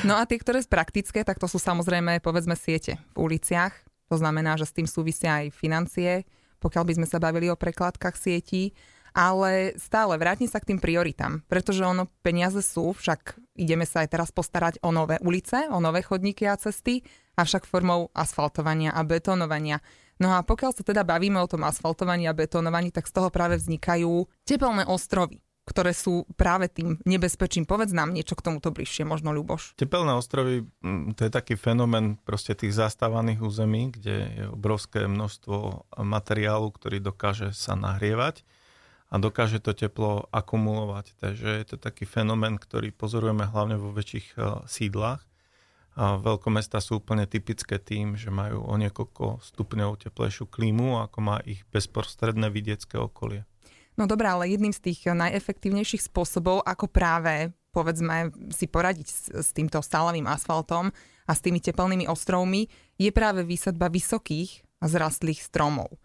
No 0.03 0.19
a 0.19 0.27
tie, 0.27 0.35
ktoré 0.35 0.59
sú 0.59 0.67
praktické, 0.67 1.23
tak 1.23 1.39
to 1.39 1.47
sú 1.47 1.55
samozrejme, 1.55 2.19
povedzme, 2.19 2.59
siete 2.59 2.99
v 3.15 3.31
uliciach. 3.31 3.71
To 4.11 4.19
znamená, 4.19 4.59
že 4.59 4.67
s 4.67 4.75
tým 4.75 4.83
súvisia 4.83 5.39
aj 5.39 5.55
financie, 5.55 6.27
pokiaľ 6.59 6.83
by 6.91 6.93
sme 6.99 7.07
sa 7.07 7.23
bavili 7.23 7.47
o 7.47 7.55
prekladkách 7.55 8.19
sietí. 8.19 8.75
Ale 9.11 9.75
stále 9.75 10.15
vrátim 10.15 10.47
sa 10.47 10.63
k 10.63 10.71
tým 10.71 10.79
prioritám, 10.79 11.43
pretože 11.51 11.83
ono 11.83 12.07
peniaze 12.23 12.63
sú, 12.63 12.95
však 12.95 13.35
ideme 13.59 13.83
sa 13.83 14.07
aj 14.07 14.09
teraz 14.15 14.29
postarať 14.31 14.79
o 14.79 14.95
nové 14.95 15.19
ulice, 15.19 15.67
o 15.67 15.83
nové 15.83 15.99
chodníky 15.99 16.47
a 16.47 16.55
cesty, 16.55 17.03
avšak 17.35 17.67
formou 17.67 18.07
asfaltovania 18.15 18.95
a 18.95 19.03
betonovania. 19.03 19.83
No 20.21 20.31
a 20.31 20.45
pokiaľ 20.45 20.71
sa 20.71 20.83
teda 20.85 21.03
bavíme 21.03 21.41
o 21.41 21.49
tom 21.49 21.67
asfaltovaní 21.67 22.29
a 22.29 22.37
betonovaní, 22.37 22.93
tak 22.93 23.09
z 23.09 23.19
toho 23.19 23.33
práve 23.33 23.59
vznikajú 23.59 24.29
tepelné 24.47 24.87
ostrovy 24.87 25.43
ktoré 25.61 25.93
sú 25.93 26.25
práve 26.35 26.67
tým 26.67 26.97
nebezpečím. 27.05 27.69
Povedz 27.69 27.93
nám 27.93 28.11
niečo 28.11 28.33
k 28.33 28.43
tomuto 28.43 28.73
bližšie, 28.73 29.05
možno 29.05 29.31
Ľuboš. 29.31 29.77
Tepelné 29.77 30.17
ostrovy, 30.17 30.65
mm, 30.81 31.15
to 31.15 31.29
je 31.29 31.31
taký 31.31 31.53
fenomén 31.55 32.17
proste 32.25 32.57
tých 32.57 32.73
zastávaných 32.73 33.45
území, 33.45 33.93
kde 33.93 34.15
je 34.35 34.43
obrovské 34.49 35.05
množstvo 35.05 35.87
materiálu, 36.01 36.73
ktorý 36.73 36.99
dokáže 36.99 37.53
sa 37.53 37.77
nahrievať. 37.77 38.43
A 39.11 39.15
dokáže 39.19 39.59
to 39.59 39.75
teplo 39.75 40.31
akumulovať. 40.31 41.19
Takže 41.19 41.49
je 41.59 41.65
to 41.67 41.75
taký 41.75 42.07
fenomén, 42.07 42.55
ktorý 42.55 42.95
pozorujeme 42.95 43.43
hlavne 43.43 43.75
vo 43.75 43.91
väčších 43.91 44.39
sídlach. 44.71 45.27
A 45.99 46.15
veľkomesta 46.15 46.79
sú 46.79 47.03
úplne 47.03 47.27
typické 47.27 47.75
tým, 47.75 48.15
že 48.15 48.31
majú 48.31 48.63
o 48.63 48.73
niekoľko 48.79 49.43
stupňov 49.43 50.07
teplejšiu 50.07 50.47
klímu, 50.47 51.03
ako 51.03 51.17
má 51.19 51.43
ich 51.43 51.67
bezprostredné 51.67 52.47
vidiecké 52.47 52.95
okolie. 52.95 53.43
No 53.99 54.07
dobré, 54.07 54.31
ale 54.31 54.47
jedným 54.47 54.71
z 54.71 54.87
tých 54.87 55.11
najefektívnejších 55.11 56.07
spôsobov, 56.07 56.63
ako 56.63 56.87
práve 56.87 57.51
povedzme 57.75 58.31
si 58.55 58.71
poradiť 58.71 59.07
s, 59.11 59.19
s 59.31 59.49
týmto 59.51 59.83
stálavým 59.83 60.31
asfaltom 60.31 60.95
a 61.27 61.31
s 61.35 61.43
tými 61.43 61.59
teplnými 61.59 62.07
ostrovmi, 62.07 62.71
je 62.95 63.11
práve 63.11 63.43
výsadba 63.43 63.91
vysokých 63.91 64.63
a 64.79 64.87
zrastlých 64.87 65.43
stromov. 65.43 65.99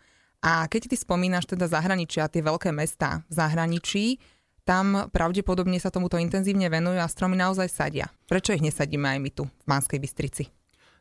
A 0.46 0.70
keď 0.70 0.94
ty 0.94 0.94
spomínaš 0.94 1.50
teda 1.50 1.66
zahraničia, 1.66 2.30
tie 2.30 2.38
veľké 2.38 2.70
mesta 2.70 3.26
v 3.26 3.32
zahraničí, 3.34 4.22
tam 4.62 5.10
pravdepodobne 5.10 5.82
sa 5.82 5.90
tomuto 5.90 6.22
intenzívne 6.22 6.70
venujú 6.70 7.02
a 7.02 7.10
stromy 7.10 7.34
naozaj 7.34 7.66
sadia. 7.66 8.06
Prečo 8.30 8.54
ich 8.54 8.62
nesadíme 8.62 9.10
aj 9.10 9.18
my 9.18 9.30
tu 9.34 9.42
v 9.50 9.66
Banskej 9.66 9.98
Bystrici? 9.98 10.46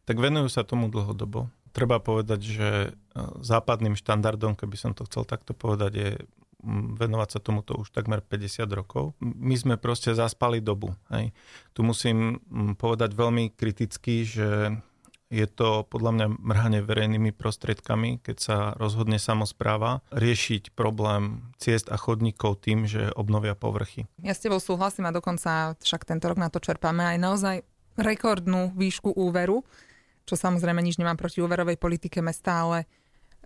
Tak 0.10 0.18
venujú 0.18 0.50
sa 0.50 0.66
tomu 0.66 0.90
dlhodobo. 0.90 1.50
Treba 1.78 2.02
povedať, 2.02 2.42
že 2.42 2.70
e, 2.70 2.90
západným 3.42 3.94
štandardom, 3.94 4.58
keby 4.58 4.78
som 4.82 4.92
to 4.98 5.06
chcel 5.06 5.25
takto 5.30 5.54
povedať, 5.54 5.92
je 5.94 6.10
venovať 6.98 7.38
sa 7.38 7.40
tomuto 7.42 7.78
už 7.78 7.94
takmer 7.94 8.25
50 8.25 8.66
rokov. 8.74 9.14
My 9.22 9.54
sme 9.54 9.78
proste 9.78 10.18
zaspali 10.18 10.58
dobu. 10.58 10.90
Hej. 11.14 11.30
Tu 11.78 11.86
musím 11.86 12.42
povedať 12.82 13.14
veľmi 13.14 13.54
kriticky, 13.54 14.25
že 14.25 14.74
je 15.36 15.48
to 15.51 15.84
podľa 15.92 16.12
mňa 16.15 16.27
mrhanie 16.39 16.80
verejnými 16.80 17.36
prostriedkami, 17.36 18.24
keď 18.24 18.38
sa 18.39 18.58
rozhodne 18.80 19.20
samozpráva 19.20 20.00
riešiť 20.15 20.72
problém 20.72 21.51
ciest 21.60 21.92
a 21.92 22.00
chodníkov 22.00 22.63
tým, 22.63 22.88
že 22.88 23.12
obnovia 23.20 23.51
povrchy. 23.60 24.08
Ja 24.24 24.32
s 24.32 24.39
tebou 24.39 24.63
súhlasím 24.63 25.12
a 25.12 25.15
dokonca 25.15 25.75
však 25.75 26.08
tento 26.08 26.32
rok 26.32 26.39
na 26.39 26.48
to 26.48 26.63
čerpáme 26.63 27.04
aj 27.04 27.18
naozaj 27.20 27.56
rekordnú 28.00 28.72
výšku 28.75 29.12
úveru, 29.12 29.68
čo 30.24 30.39
samozrejme 30.39 30.80
nič 30.80 30.96
nemám 30.96 31.20
proti 31.20 31.44
úverovej 31.44 31.75
politike 31.75 32.24
mesta, 32.24 32.63
ale 32.63 32.88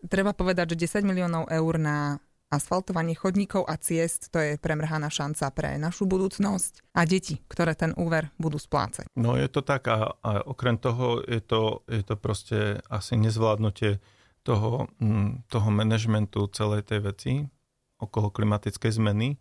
treba 0.06 0.32
povedať, 0.38 0.78
že 0.78 1.02
10 1.02 1.10
miliónov 1.10 1.50
eur 1.50 1.74
na 1.82 2.22
asfaltovanie 2.50 3.14
chodníkov 3.14 3.70
a 3.70 3.78
ciest, 3.78 4.34
to 4.34 4.42
je 4.42 4.52
premrhaná 4.58 5.14
šanca 5.14 5.54
pre 5.54 5.70
našu 5.78 6.10
budúcnosť 6.10 6.98
a 6.98 7.06
deti, 7.06 7.38
ktoré 7.46 7.78
ten 7.78 7.94
úver 7.94 8.34
budú 8.42 8.58
splácať. 8.58 9.06
No 9.14 9.38
je 9.38 9.46
to 9.46 9.62
tak 9.62 9.86
a, 9.86 10.18
a 10.26 10.42
okrem 10.42 10.82
toho 10.82 11.22
je 11.22 11.42
to, 11.46 11.86
je 11.86 12.02
to 12.02 12.18
proste 12.18 12.82
asi 12.90 13.14
nezvládnutie 13.22 14.02
toho, 14.42 14.90
mm, 14.98 15.46
toho 15.46 15.70
manažmentu 15.70 16.50
celej 16.50 16.90
tej 16.90 17.00
veci 17.06 17.34
okolo 18.02 18.34
klimatickej 18.34 18.98
zmeny, 18.98 19.38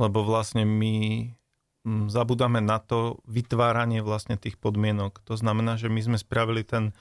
lebo 0.00 0.24
vlastne 0.24 0.64
my 0.64 1.28
mm, 1.84 2.08
zabudáme 2.08 2.64
na 2.64 2.80
to 2.80 3.20
vytváranie 3.28 4.00
vlastne 4.00 4.40
tých 4.40 4.56
podmienok. 4.56 5.20
To 5.28 5.36
znamená, 5.36 5.76
že 5.76 5.92
my 5.92 6.00
sme 6.00 6.16
spravili 6.16 6.64
ten 6.64 6.96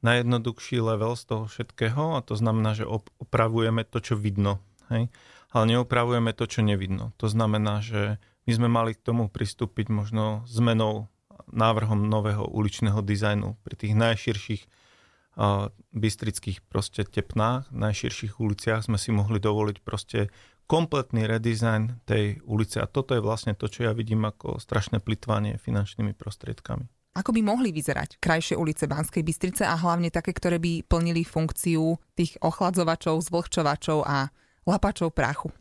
najjednoduchší 0.00 0.80
level 0.80 1.14
z 1.14 1.24
toho 1.28 1.44
všetkého 1.46 2.18
a 2.18 2.24
to 2.24 2.34
znamená, 2.34 2.72
že 2.72 2.88
opravujeme 3.20 3.84
to, 3.84 4.00
čo 4.00 4.16
vidno 4.16 4.58
hej? 4.90 5.08
ale 5.50 5.64
neopravujeme 5.74 6.30
to, 6.34 6.46
čo 6.46 6.62
nevidno. 6.62 7.10
To 7.18 7.26
znamená, 7.26 7.82
že 7.82 8.22
my 8.46 8.52
sme 8.54 8.68
mali 8.70 8.94
k 8.94 9.02
tomu 9.02 9.26
pristúpiť 9.26 9.90
možno 9.90 10.46
zmenou, 10.46 11.10
návrhom 11.50 12.06
nového 12.06 12.46
uličného 12.46 13.02
dizajnu 13.02 13.58
pri 13.66 13.74
tých 13.74 13.94
najširších 13.98 14.62
uh, 14.66 15.66
bystrických 15.90 16.62
proste 16.70 17.02
tepnách, 17.02 17.74
najširších 17.74 18.38
uliciach 18.38 18.86
sme 18.86 18.94
si 18.94 19.10
mohli 19.10 19.42
dovoliť 19.42 19.76
proste 19.82 20.30
kompletný 20.70 21.26
redizajn 21.26 22.06
tej 22.06 22.38
ulice 22.46 22.78
a 22.78 22.86
toto 22.86 23.18
je 23.18 23.22
vlastne 23.22 23.58
to, 23.58 23.66
čo 23.66 23.90
ja 23.90 23.92
vidím 23.92 24.22
ako 24.22 24.62
strašné 24.62 25.02
plitvanie 25.02 25.58
finančnými 25.58 26.14
prostriedkami. 26.14 26.86
Ako 27.18 27.34
by 27.34 27.42
mohli 27.42 27.74
vyzerať 27.74 28.22
krajšie 28.22 28.54
ulice 28.54 28.86
Banskej 28.86 29.26
Bystrice 29.26 29.66
a 29.66 29.74
hlavne 29.74 30.14
také, 30.14 30.30
ktoré 30.30 30.62
by 30.62 30.86
plnili 30.86 31.26
funkciu 31.26 31.98
tých 32.14 32.38
ochladzovačov, 32.38 33.18
zvlhčovačov 33.26 34.06
a 34.06 34.30
lapačov 34.68 35.12
prachu. 35.14 35.52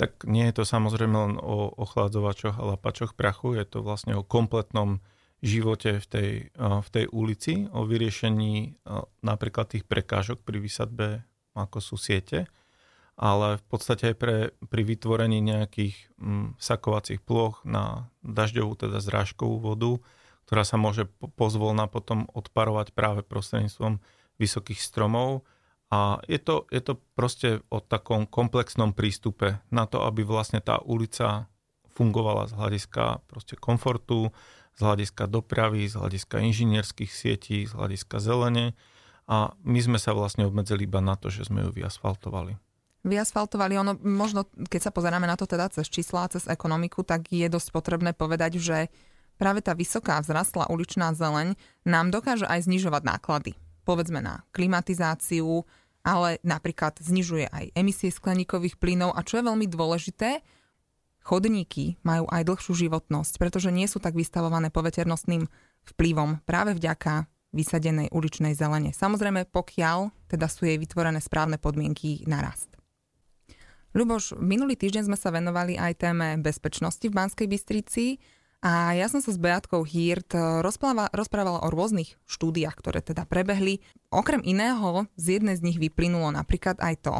Tak 0.00 0.24
nie 0.24 0.48
je 0.48 0.60
to 0.60 0.64
samozrejme 0.64 1.12
len 1.12 1.34
o 1.36 1.68
ochladzovačoch 1.76 2.56
a 2.56 2.76
lapačoch 2.76 3.12
prachu, 3.12 3.60
je 3.60 3.64
to 3.68 3.84
vlastne 3.84 4.16
o 4.16 4.24
kompletnom 4.24 5.04
živote 5.40 6.00
v 6.00 6.06
tej, 6.08 6.30
v 6.56 6.88
tej 6.88 7.04
ulici, 7.12 7.68
o 7.72 7.84
vyriešení 7.84 8.80
napríklad 9.24 9.76
tých 9.76 9.84
prekážok 9.88 10.44
pri 10.44 10.60
výsadbe, 10.60 11.24
ako 11.56 11.78
sú 11.80 11.96
siete, 12.00 12.48
ale 13.20 13.60
v 13.60 13.64
podstate 13.68 14.12
aj 14.12 14.16
pre, 14.16 14.36
pri 14.72 14.82
vytvorení 14.84 15.44
nejakých 15.44 15.96
m, 16.16 16.56
sakovacích 16.56 17.20
ploch 17.20 17.60
na 17.68 18.08
dažďovú, 18.24 18.80
teda 18.80 19.00
zrážkovú 19.04 19.60
vodu, 19.60 20.00
ktorá 20.48 20.64
sa 20.64 20.80
môže 20.80 21.04
pozvolna 21.36 21.84
potom 21.84 22.24
odparovať 22.32 22.96
práve 22.96 23.20
prostredníctvom 23.20 24.00
vysokých 24.40 24.80
stromov 24.80 25.44
a 25.90 26.22
je 26.30 26.38
to, 26.38 26.70
je 26.70 26.78
to 26.78 27.02
proste 27.18 27.66
o 27.66 27.82
takom 27.82 28.22
komplexnom 28.22 28.94
prístupe 28.94 29.58
na 29.74 29.90
to, 29.90 30.06
aby 30.06 30.22
vlastne 30.22 30.62
tá 30.62 30.78
ulica 30.78 31.50
fungovala 31.90 32.46
z 32.46 32.54
hľadiska 32.54 33.26
proste 33.26 33.58
komfortu, 33.58 34.30
z 34.78 34.80
hľadiska 34.86 35.26
dopravy, 35.26 35.90
z 35.90 35.98
hľadiska 35.98 36.38
inžinierských 36.46 37.10
sietí, 37.10 37.66
z 37.66 37.74
hľadiska 37.74 38.22
zelene. 38.22 38.78
A 39.26 39.50
my 39.66 39.78
sme 39.82 39.98
sa 39.98 40.14
vlastne 40.14 40.46
obmedzili 40.46 40.86
iba 40.86 41.02
na 41.02 41.18
to, 41.18 41.26
že 41.26 41.50
sme 41.50 41.66
ju 41.66 41.74
vyasfaltovali. 41.74 42.54
Vyasfaltovali, 43.02 43.74
ono 43.74 43.98
možno, 43.98 44.46
keď 44.46 44.90
sa 44.90 44.94
pozeráme 44.94 45.26
na 45.26 45.34
to 45.34 45.50
teda 45.50 45.74
cez 45.74 45.90
čísla, 45.90 46.30
cez 46.30 46.46
ekonomiku, 46.46 47.02
tak 47.02 47.26
je 47.34 47.50
dosť 47.50 47.68
potrebné 47.74 48.14
povedať, 48.14 48.62
že 48.62 48.94
práve 49.42 49.58
tá 49.58 49.74
vysoká 49.74 50.22
vzrastlá 50.22 50.70
uličná 50.70 51.10
zeleň 51.18 51.58
nám 51.82 52.14
dokáže 52.14 52.46
aj 52.46 52.70
znižovať 52.70 53.02
náklady 53.02 53.52
povedzme 53.90 54.22
na 54.22 54.46
klimatizáciu, 54.54 55.66
ale 56.00 56.40
napríklad 56.40 56.96
znižuje 57.00 57.48
aj 57.50 57.76
emisie 57.76 58.08
skleníkových 58.08 58.80
plynov 58.80 59.12
a 59.12 59.20
čo 59.24 59.40
je 59.40 59.48
veľmi 59.48 59.66
dôležité, 59.68 60.40
chodníky 61.20 62.00
majú 62.00 62.24
aj 62.32 62.48
dlhšiu 62.48 62.88
životnosť, 62.88 63.36
pretože 63.36 63.68
nie 63.68 63.84
sú 63.84 64.00
tak 64.00 64.16
vystavované 64.16 64.72
poveternostným 64.72 65.44
vplyvom 65.94 66.40
práve 66.48 66.72
vďaka 66.76 67.28
vysadenej 67.50 68.14
uličnej 68.14 68.54
zelene. 68.54 68.94
Samozrejme, 68.94 69.50
pokiaľ 69.50 70.14
teda 70.30 70.46
sú 70.46 70.70
jej 70.70 70.78
vytvorené 70.78 71.18
správne 71.18 71.58
podmienky 71.58 72.22
na 72.30 72.40
rast. 72.46 72.70
Ľuboš, 73.90 74.38
minulý 74.38 74.78
týždeň 74.78 75.10
sme 75.10 75.18
sa 75.18 75.34
venovali 75.34 75.74
aj 75.74 75.98
téme 75.98 76.38
bezpečnosti 76.38 77.02
v 77.02 77.10
Banskej 77.10 77.50
Bystrici 77.50 78.22
a 78.60 78.92
ja 78.92 79.08
som 79.08 79.24
sa 79.24 79.32
s 79.32 79.40
Beatkou 79.40 79.88
Hirt 79.88 80.36
eh, 80.36 80.60
rozprávala, 80.60 81.08
rozprávala 81.16 81.64
o 81.64 81.72
rôznych 81.72 82.20
štúdiách, 82.28 82.76
ktoré 82.76 83.00
teda 83.00 83.24
prebehli. 83.24 83.80
Okrem 84.12 84.44
iného, 84.44 85.08
z 85.16 85.40
jednej 85.40 85.56
z 85.56 85.64
nich 85.64 85.78
vyplynulo 85.80 86.28
napríklad 86.28 86.76
aj 86.84 86.94
to, 87.00 87.16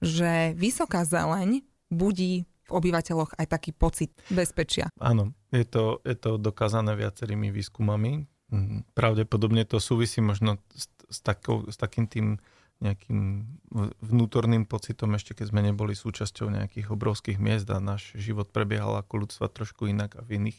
že 0.00 0.56
vysoká 0.56 1.04
zeleň 1.04 1.60
budí 1.92 2.48
v 2.64 2.70
obyvateľoch 2.72 3.36
aj 3.36 3.46
taký 3.50 3.76
pocit 3.76 4.14
bezpečia. 4.32 4.88
Áno, 4.96 5.36
je 5.52 5.66
to, 5.68 6.00
je 6.06 6.16
to 6.16 6.40
dokázané 6.40 6.96
viacerými 6.96 7.52
výskumami. 7.52 8.24
Mhm, 8.50 8.96
pravdepodobne 8.96 9.68
to 9.68 9.76
súvisí 9.78 10.24
možno 10.24 10.58
s, 10.72 10.88
s, 11.12 11.18
takou, 11.20 11.68
s 11.68 11.76
takým 11.76 12.08
tým 12.08 12.28
nejakým 12.80 13.44
vnútorným 14.00 14.64
pocitom, 14.64 15.12
ešte 15.12 15.36
keď 15.36 15.52
sme 15.52 15.60
neboli 15.60 15.92
súčasťou 15.92 16.48
nejakých 16.48 16.88
obrovských 16.88 17.36
miest 17.36 17.68
a 17.68 17.76
náš 17.76 18.16
život 18.16 18.48
prebiehal 18.48 18.96
ako 18.96 19.28
ľudstva 19.28 19.52
trošku 19.52 19.84
inak 19.92 20.16
a 20.16 20.24
v 20.24 20.40
iných 20.40 20.58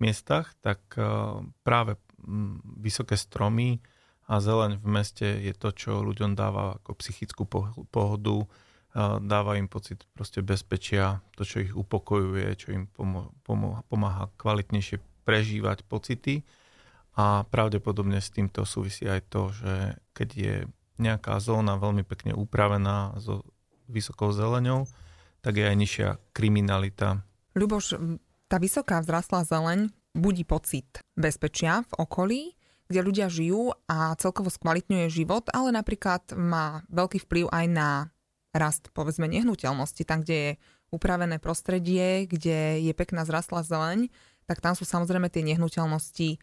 miestach, 0.00 0.56
tak 0.64 0.80
e, 0.96 1.04
práve 1.62 2.00
vysoké 2.80 3.16
stromy 3.16 3.80
a 4.28 4.38
zeleň 4.38 4.80
v 4.80 4.86
meste 4.88 5.26
je 5.26 5.52
to, 5.56 5.72
čo 5.72 6.04
ľuďom 6.04 6.36
dáva 6.36 6.80
ako 6.80 6.96
psychickú 7.00 7.44
pohodu, 7.88 8.36
e, 8.42 8.46
dáva 9.20 9.56
im 9.60 9.68
pocit 9.68 10.04
proste 10.16 10.40
bezpečia, 10.40 11.20
to, 11.36 11.44
čo 11.44 11.62
ich 11.64 11.72
upokojuje, 11.72 12.48
čo 12.56 12.68
im 12.72 12.88
pomáha 13.88 14.32
kvalitnejšie 14.40 15.00
prežívať 15.24 15.84
pocity. 15.84 16.42
A 17.18 17.44
pravdepodobne 17.44 18.22
s 18.22 18.32
týmto 18.32 18.64
súvisí 18.64 19.04
aj 19.04 19.20
to, 19.28 19.50
že 19.52 19.98
keď 20.14 20.28
je 20.30 20.54
nejaká 21.00 21.40
zóna 21.42 21.80
veľmi 21.80 22.06
pekne 22.06 22.32
upravená 22.36 23.18
so 23.18 23.42
vysokou 23.90 24.30
zeleňou, 24.30 24.86
tak 25.40 25.56
je 25.58 25.64
aj 25.64 25.76
nižšia 25.76 26.08
kriminalita. 26.36 27.24
Ľuboš, 27.56 27.98
tá 28.50 28.58
vysoká 28.58 28.98
vzrastlá 28.98 29.46
zeleň 29.46 29.94
budí 30.10 30.42
pocit 30.42 31.06
bezpečia 31.14 31.86
v 31.94 32.02
okolí, 32.02 32.42
kde 32.90 33.06
ľudia 33.06 33.30
žijú 33.30 33.70
a 33.86 34.18
celkovo 34.18 34.50
skvalitňuje 34.50 35.06
život, 35.06 35.46
ale 35.54 35.70
napríklad 35.70 36.34
má 36.34 36.82
veľký 36.90 37.22
vplyv 37.22 37.46
aj 37.46 37.66
na 37.70 37.88
rast, 38.50 38.90
povedzme, 38.90 39.30
nehnuteľnosti. 39.30 40.02
Tam, 40.02 40.26
kde 40.26 40.34
je 40.34 40.50
upravené 40.90 41.38
prostredie, 41.38 42.26
kde 42.26 42.82
je 42.82 42.92
pekná 42.98 43.22
zrastlá 43.22 43.62
zeleň, 43.62 44.10
tak 44.50 44.58
tam 44.58 44.74
sú 44.74 44.82
samozrejme 44.82 45.30
tie 45.30 45.46
nehnuteľnosti 45.46 46.42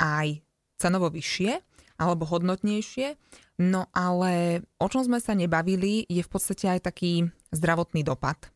aj 0.00 0.40
cenovo 0.80 1.12
vyššie 1.12 1.60
alebo 2.00 2.24
hodnotnejšie. 2.24 3.20
No 3.60 3.92
ale 3.92 4.64
o 4.80 4.88
čom 4.88 5.04
sme 5.04 5.20
sa 5.20 5.36
nebavili, 5.36 6.08
je 6.08 6.24
v 6.24 6.32
podstate 6.32 6.72
aj 6.72 6.88
taký 6.88 7.28
zdravotný 7.52 8.00
dopad 8.00 8.51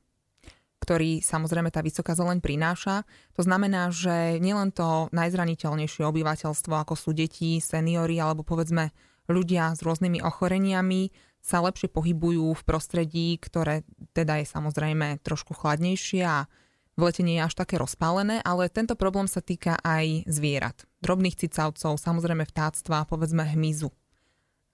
ktorý 0.80 1.24
samozrejme 1.24 1.72
tá 1.72 1.80
vysoká 1.80 2.14
zeleň 2.14 2.38
prináša. 2.44 3.08
To 3.34 3.42
znamená, 3.42 3.90
že 3.90 4.38
nielen 4.38 4.70
to 4.70 5.10
najzraniteľnejšie 5.10 6.04
obyvateľstvo, 6.04 6.74
ako 6.76 6.94
sú 6.94 7.10
deti, 7.16 7.58
seniory 7.58 8.20
alebo 8.20 8.46
povedzme 8.46 8.92
ľudia 9.26 9.74
s 9.74 9.82
rôznymi 9.82 10.22
ochoreniami, 10.22 11.10
sa 11.46 11.62
lepšie 11.62 11.86
pohybujú 11.94 12.58
v 12.58 12.62
prostredí, 12.66 13.38
ktoré 13.38 13.86
teda 14.10 14.42
je 14.42 14.46
samozrejme 14.50 15.22
trošku 15.22 15.54
chladnejšie 15.54 16.26
a 16.26 16.50
v 16.96 17.00
lete 17.06 17.22
nie 17.22 17.38
je 17.38 17.46
až 17.46 17.54
také 17.54 17.76
rozpálené, 17.78 18.40
ale 18.42 18.72
tento 18.72 18.96
problém 18.96 19.28
sa 19.28 19.44
týka 19.44 19.78
aj 19.84 20.26
zvierat. 20.26 20.88
Drobných 21.04 21.38
cicavcov, 21.38 22.00
samozrejme 22.00 22.48
vtáctva, 22.48 23.06
povedzme 23.06 23.44
hmyzu. 23.46 23.92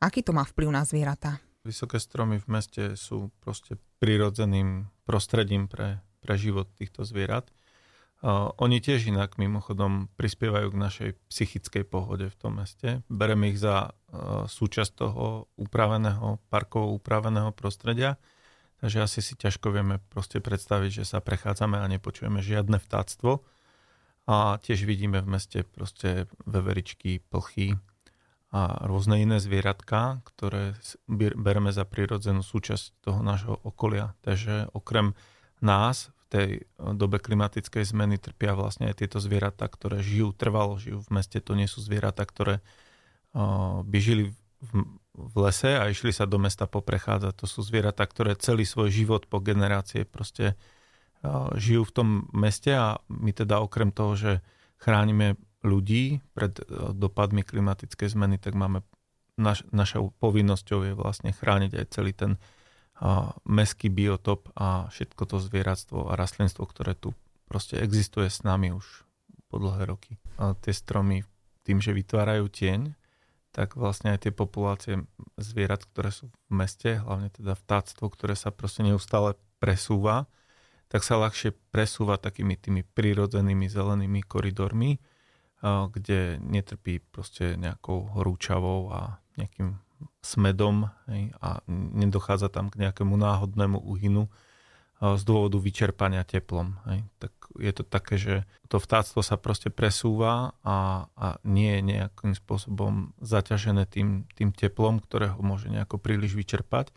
Aký 0.01 0.23
to 0.23 0.33
má 0.33 0.47
vplyv 0.47 0.71
na 0.71 0.87
zvieratá? 0.87 1.43
Vysoké 1.67 1.99
stromy 1.99 2.39
v 2.41 2.47
meste 2.49 2.83
sú 2.95 3.35
proste 3.43 3.79
prirodzeným 4.03 4.92
prostredím 5.03 5.67
pre, 5.67 6.03
pre 6.23 6.35
život 6.39 6.71
týchto 6.79 7.03
zvierat. 7.03 7.51
Oni 8.63 8.79
tiež 8.79 9.11
inak 9.11 9.35
mimochodom 9.35 10.07
prispievajú 10.15 10.71
k 10.71 10.79
našej 10.79 11.11
psychickej 11.27 11.83
pohode 11.83 12.31
v 12.31 12.37
tom 12.39 12.63
meste. 12.63 13.03
Bereme 13.11 13.51
ich 13.51 13.59
za 13.59 13.91
uh, 13.91 14.47
súčasť 14.47 14.93
toho 14.95 15.51
upraveného, 15.59 16.39
parkovo 16.47 16.95
upraveného 16.95 17.51
prostredia, 17.51 18.23
takže 18.79 19.03
asi 19.03 19.27
si 19.27 19.35
ťažko 19.35 19.75
vieme 19.75 19.99
proste 20.07 20.39
predstaviť, 20.39 21.03
že 21.03 21.05
sa 21.11 21.19
prechádzame 21.19 21.83
a 21.83 21.91
nepočujeme 21.91 22.39
žiadne 22.39 22.79
vtáctvo. 22.79 23.43
A 24.31 24.63
tiež 24.63 24.87
vidíme 24.87 25.19
v 25.19 25.35
meste 25.35 25.67
proste 25.67 26.31
veveričky, 26.47 27.19
plchy 27.27 27.75
a 28.53 28.85
rôzne 28.85 29.25
iné 29.25 29.41
zvieratka, 29.41 30.21
ktoré 30.29 30.77
bereme 31.09 31.73
za 31.73 31.89
prirodzenú 31.89 32.45
súčasť 32.45 33.01
toho 33.01 33.25
nášho 33.25 33.57
okolia. 33.65 34.13
Takže 34.21 34.69
okrem 34.77 35.17
nás 35.65 36.13
tej 36.33 36.49
eh, 36.61 36.93
dobe 36.97 37.21
klimatickej 37.21 37.85
zmeny 37.85 38.17
trpia 38.17 38.57
vlastne 38.57 38.89
aj 38.89 39.05
tieto 39.05 39.21
zvieratá, 39.21 39.69
ktoré 39.69 40.01
žijú, 40.01 40.33
trvalo 40.33 40.81
žijú 40.81 41.05
v 41.05 41.11
meste. 41.13 41.41
To 41.45 41.53
nie 41.53 41.69
sú 41.69 41.85
zvieratá, 41.85 42.25
ktoré 42.25 42.65
uh, 43.37 43.85
by 43.85 43.99
žili 44.01 44.33
v, 44.65 44.71
v 45.13 45.35
lese 45.37 45.77
a 45.77 45.93
išli 45.93 46.13
sa 46.13 46.25
do 46.25 46.41
mesta 46.41 46.65
poprechádzať. 46.65 47.33
To 47.37 47.47
sú 47.49 47.61
zvieratá, 47.61 48.09
ktoré 48.09 48.33
celý 48.41 48.65
svoj 48.65 48.89
život 48.89 49.29
po 49.29 49.45
generácie 49.45 50.09
proste 50.09 50.57
uh, 51.21 51.53
žijú 51.61 51.85
v 51.85 51.93
tom 51.93 52.09
meste 52.33 52.73
a 52.73 52.97
my 53.13 53.37
teda 53.37 53.61
okrem 53.61 53.93
toho, 53.93 54.17
že 54.17 54.33
chránime 54.81 55.37
ľudí 55.63 56.21
pred 56.35 56.59
uh, 56.59 56.93
dopadmi 56.93 57.47
klimatickej 57.47 58.13
zmeny, 58.13 58.37
tak 58.39 58.59
máme 58.59 58.83
naš, 59.39 59.65
našou 59.73 60.13
povinnosťou 60.21 60.91
je 60.91 60.93
vlastne 60.95 61.33
chrániť 61.33 61.73
aj 61.79 61.87
celý 61.91 62.13
ten 62.13 62.37
meský 63.49 63.91
biotop 63.91 64.53
a 64.55 64.87
všetko 64.93 65.23
to 65.27 65.37
zvieratstvo 65.43 66.13
a 66.13 66.15
rastlinstvo, 66.15 66.63
ktoré 66.71 66.95
tu 66.95 67.17
proste 67.51 67.81
existuje 67.83 68.31
s 68.31 68.47
nami 68.47 68.71
už 68.71 68.87
po 69.51 69.59
dlhé 69.59 69.91
roky. 69.91 70.23
A 70.39 70.55
tie 70.55 70.71
stromy 70.71 71.27
tým, 71.67 71.83
že 71.83 71.91
vytvárajú 71.91 72.47
tieň, 72.47 72.95
tak 73.53 73.77
vlastne 73.77 74.17
aj 74.17 74.29
tie 74.29 74.33
populácie 74.33 75.03
zvierat, 75.37 75.85
ktoré 75.85 76.15
sú 76.15 76.31
v 76.31 76.53
meste, 76.55 77.03
hlavne 77.03 77.29
teda 77.29 77.53
vtáctvo, 77.59 78.09
ktoré 78.09 78.39
sa 78.39 78.55
proste 78.55 78.81
neustále 78.87 79.37
presúva, 79.61 80.31
tak 80.89 81.05
sa 81.05 81.21
ľahšie 81.21 81.53
presúva 81.75 82.17
takými 82.17 82.57
tými 82.57 82.87
prírodzenými 82.87 83.67
zelenými 83.69 84.25
koridormi, 84.25 85.03
kde 85.63 86.43
netrpí 86.43 86.99
proste 86.99 87.55
nejakou 87.55 88.11
horúčavou 88.19 88.91
a 88.91 89.23
nejakým 89.39 89.79
smedom 90.19 90.91
a 91.39 91.51
nedochádza 91.71 92.51
tam 92.51 92.67
k 92.69 92.83
nejakému 92.83 93.15
náhodnému 93.15 93.79
úhynu 93.79 94.27
z 95.03 95.23
dôvodu 95.27 95.59
vyčerpania 95.59 96.23
teplom. 96.23 96.79
Tak 97.19 97.35
je 97.59 97.73
to 97.75 97.83
také, 97.83 98.15
že 98.19 98.35
to 98.71 98.79
vtáctvo 98.79 99.19
sa 99.23 99.35
proste 99.35 99.67
presúva 99.71 100.55
a, 100.63 101.11
a 101.19 101.27
nie 101.43 101.79
je 101.79 101.83
nejakým 101.99 102.39
spôsobom 102.39 103.11
zaťažené 103.19 103.91
tým, 103.91 104.31
tým 104.39 104.55
teplom, 104.55 105.03
ktoré 105.03 105.35
ho 105.35 105.43
môže 105.43 105.67
nejako 105.67 105.99
príliš 105.99 106.39
vyčerpať. 106.39 106.95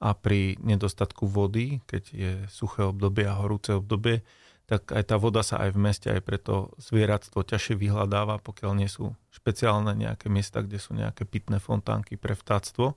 A 0.00 0.16
pri 0.16 0.56
nedostatku 0.62 1.28
vody, 1.28 1.82
keď 1.84 2.02
je 2.14 2.32
suché 2.48 2.86
obdobie 2.86 3.28
a 3.28 3.36
horúce 3.36 3.74
obdobie, 3.74 4.24
tak 4.70 4.94
aj 4.94 5.02
tá 5.10 5.18
voda 5.18 5.42
sa 5.42 5.58
aj 5.66 5.74
v 5.74 5.82
meste, 5.82 6.06
aj 6.06 6.22
preto 6.22 6.70
zvieratstvo 6.78 7.42
ťažšie 7.42 7.74
vyhľadáva, 7.74 8.38
pokiaľ 8.38 8.78
nie 8.78 8.86
sú 8.86 9.18
špeciálne 9.34 9.90
nejaké 9.98 10.30
miesta, 10.30 10.62
kde 10.62 10.78
sú 10.78 10.94
nejaké 10.94 11.26
pitné 11.26 11.58
fontánky 11.58 12.14
pre 12.14 12.38
vtáctvo, 12.38 12.94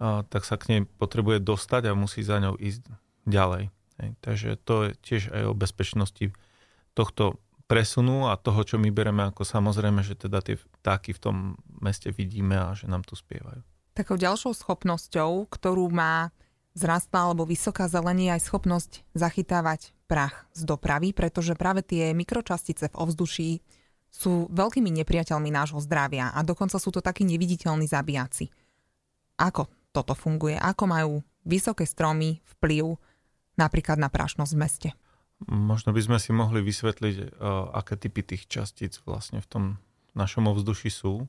tak 0.00 0.42
sa 0.48 0.56
k 0.56 0.64
nej 0.72 0.80
potrebuje 0.88 1.44
dostať 1.44 1.92
a 1.92 1.98
musí 1.98 2.24
za 2.24 2.40
ňou 2.40 2.56
ísť 2.56 2.88
ďalej. 3.28 3.68
Takže 4.24 4.56
to 4.64 4.88
je 4.88 4.90
tiež 5.04 5.22
aj 5.28 5.44
o 5.44 5.52
bezpečnosti 5.52 6.32
tohto 6.96 7.36
presunu 7.68 8.32
a 8.32 8.40
toho, 8.40 8.64
čo 8.64 8.80
my 8.80 8.88
bereme 8.88 9.28
ako 9.28 9.44
samozrejme, 9.44 10.00
že 10.00 10.16
teda 10.16 10.40
tie 10.40 10.56
vtáky 10.56 11.12
v 11.12 11.20
tom 11.20 11.36
meste 11.84 12.08
vidíme 12.16 12.56
a 12.56 12.72
že 12.72 12.88
nám 12.88 13.04
tu 13.04 13.12
spievajú. 13.12 13.60
Takou 13.92 14.16
ďalšou 14.16 14.56
schopnosťou, 14.56 15.52
ktorú 15.52 15.92
má 15.92 16.32
zrastla 16.74 17.30
alebo 17.30 17.46
vysoká 17.46 17.86
zelenie 17.86 18.34
aj 18.34 18.50
schopnosť 18.50 19.06
zachytávať 19.14 19.94
prach 20.10 20.44
z 20.52 20.66
dopravy, 20.66 21.14
pretože 21.14 21.54
práve 21.54 21.86
tie 21.86 22.10
mikročastice 22.12 22.90
v 22.90 22.98
ovzduší 22.98 23.50
sú 24.14 24.46
veľkými 24.50 24.94
nepriateľmi 25.02 25.50
nášho 25.50 25.82
zdravia 25.82 26.30
a 26.30 26.42
dokonca 26.46 26.78
sú 26.78 26.94
to 26.94 27.02
takí 27.02 27.26
neviditeľní 27.26 27.90
zabijaci. 27.90 28.50
Ako 29.38 29.66
toto 29.90 30.14
funguje? 30.14 30.54
Ako 30.54 30.86
majú 30.86 31.12
vysoké 31.42 31.82
stromy 31.86 32.38
vplyv 32.58 32.94
napríklad 33.58 33.98
na 33.98 34.06
prášnosť 34.06 34.52
v 34.54 34.60
meste? 34.60 34.90
Možno 35.50 35.90
by 35.90 36.00
sme 36.02 36.18
si 36.22 36.30
mohli 36.30 36.62
vysvetliť, 36.62 37.16
uh, 37.18 37.74
aké 37.74 37.98
typy 37.98 38.22
tých 38.22 38.46
častíc 38.46 39.02
vlastne 39.02 39.42
v 39.42 39.50
tom 39.50 39.64
našom 40.14 40.46
ovzduší 40.46 40.94
sú. 40.94 41.26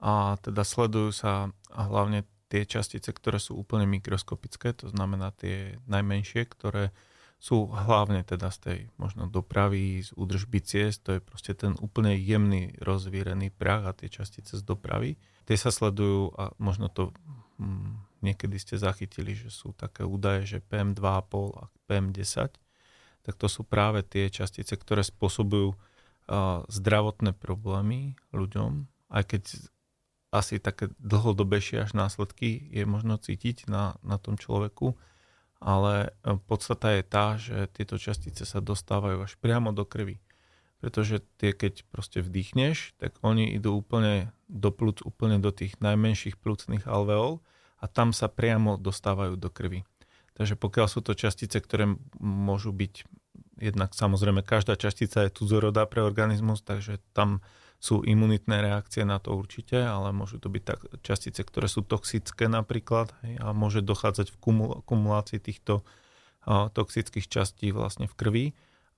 A 0.00 0.38
teda 0.40 0.64
sledujú 0.64 1.10
sa 1.12 1.52
hlavne 1.68 2.24
tie 2.50 2.66
častice, 2.66 3.14
ktoré 3.14 3.38
sú 3.38 3.54
úplne 3.54 3.86
mikroskopické, 3.86 4.74
to 4.74 4.90
znamená 4.90 5.30
tie 5.38 5.78
najmenšie, 5.86 6.50
ktoré 6.50 6.90
sú 7.40 7.72
hlavne 7.72 8.20
teda 8.20 8.52
z 8.52 8.58
tej 8.58 8.78
možno 9.00 9.24
dopravy, 9.24 10.04
z 10.04 10.12
údržby 10.12 10.60
ciest, 10.60 11.08
to 11.08 11.16
je 11.16 11.20
proste 11.24 11.56
ten 11.56 11.72
úplne 11.80 12.12
jemný 12.12 12.76
rozvírený 12.82 13.48
prach 13.48 13.88
a 13.88 13.96
tie 13.96 14.12
častice 14.12 14.60
z 14.60 14.62
dopravy. 14.66 15.16
Tie 15.48 15.56
sa 15.56 15.72
sledujú 15.72 16.36
a 16.36 16.52
možno 16.60 16.92
to 16.92 17.16
hm, 17.56 17.96
niekedy 18.20 18.60
ste 18.60 18.76
zachytili, 18.76 19.32
že 19.32 19.48
sú 19.48 19.72
také 19.72 20.04
údaje, 20.04 20.44
že 20.44 20.58
PM2,5 20.68 21.56
a 21.56 21.64
PM10, 21.88 22.60
tak 23.24 23.34
to 23.40 23.46
sú 23.48 23.64
práve 23.64 24.04
tie 24.04 24.28
častice, 24.28 24.76
ktoré 24.76 25.00
spôsobujú 25.00 25.72
uh, 25.72 26.60
zdravotné 26.68 27.32
problémy 27.32 28.20
ľuďom, 28.36 28.84
aj 29.12 29.22
keď 29.32 29.42
asi 30.30 30.62
také 30.62 30.94
dlhodobejšie 31.02 31.82
až 31.82 31.92
následky 31.98 32.70
je 32.70 32.86
možno 32.86 33.18
cítiť 33.18 33.66
na, 33.66 33.98
na 34.06 34.16
tom 34.16 34.38
človeku, 34.38 34.94
ale 35.58 36.14
e, 36.24 36.38
podstata 36.46 36.94
je 36.94 37.02
tá, 37.02 37.26
že 37.36 37.66
tieto 37.74 37.98
častice 37.98 38.46
sa 38.46 38.62
dostávajú 38.62 39.26
až 39.26 39.34
priamo 39.42 39.74
do 39.74 39.82
krvi. 39.82 40.22
Pretože 40.80 41.20
tie, 41.36 41.52
keď 41.52 41.84
proste 41.92 42.24
vdýchneš, 42.24 42.96
tak 42.96 43.20
oni 43.20 43.52
idú 43.52 43.76
úplne 43.76 44.32
do 44.48 44.72
plúc, 44.72 45.04
úplne 45.04 45.36
do 45.36 45.52
tých 45.52 45.76
najmenších 45.84 46.40
plúcnych 46.40 46.88
alveol 46.88 47.44
a 47.76 47.84
tam 47.84 48.16
sa 48.16 48.32
priamo 48.32 48.80
dostávajú 48.80 49.36
do 49.36 49.52
krvi. 49.52 49.84
Takže 50.40 50.56
pokiaľ 50.56 50.86
sú 50.88 51.04
to 51.04 51.12
častice, 51.12 51.60
ktoré 51.60 51.84
môžu 52.16 52.72
byť, 52.72 53.04
jednak 53.60 53.92
samozrejme 53.92 54.40
každá 54.40 54.72
častica 54.80 55.28
je 55.28 55.36
cudzorodá 55.36 55.84
pre 55.84 56.00
organizmus, 56.00 56.64
takže 56.64 56.96
tam 57.12 57.44
sú 57.80 58.04
imunitné 58.04 58.60
reakcie 58.60 59.08
na 59.08 59.16
to 59.16 59.32
určite, 59.32 59.80
ale 59.80 60.12
môžu 60.12 60.36
to 60.36 60.52
byť 60.52 60.62
tak, 60.62 60.80
častice, 61.00 61.40
ktoré 61.40 61.64
sú 61.64 61.80
toxické 61.80 62.44
napríklad 62.44 63.16
a 63.40 63.56
môže 63.56 63.80
dochádzať 63.80 64.30
v 64.30 64.36
kumul- 64.36 64.84
kumulácii 64.84 65.40
týchto 65.40 65.80
toxických 66.46 67.24
častí 67.24 67.72
vlastne 67.72 68.04
v 68.04 68.14
krvi 68.16 68.44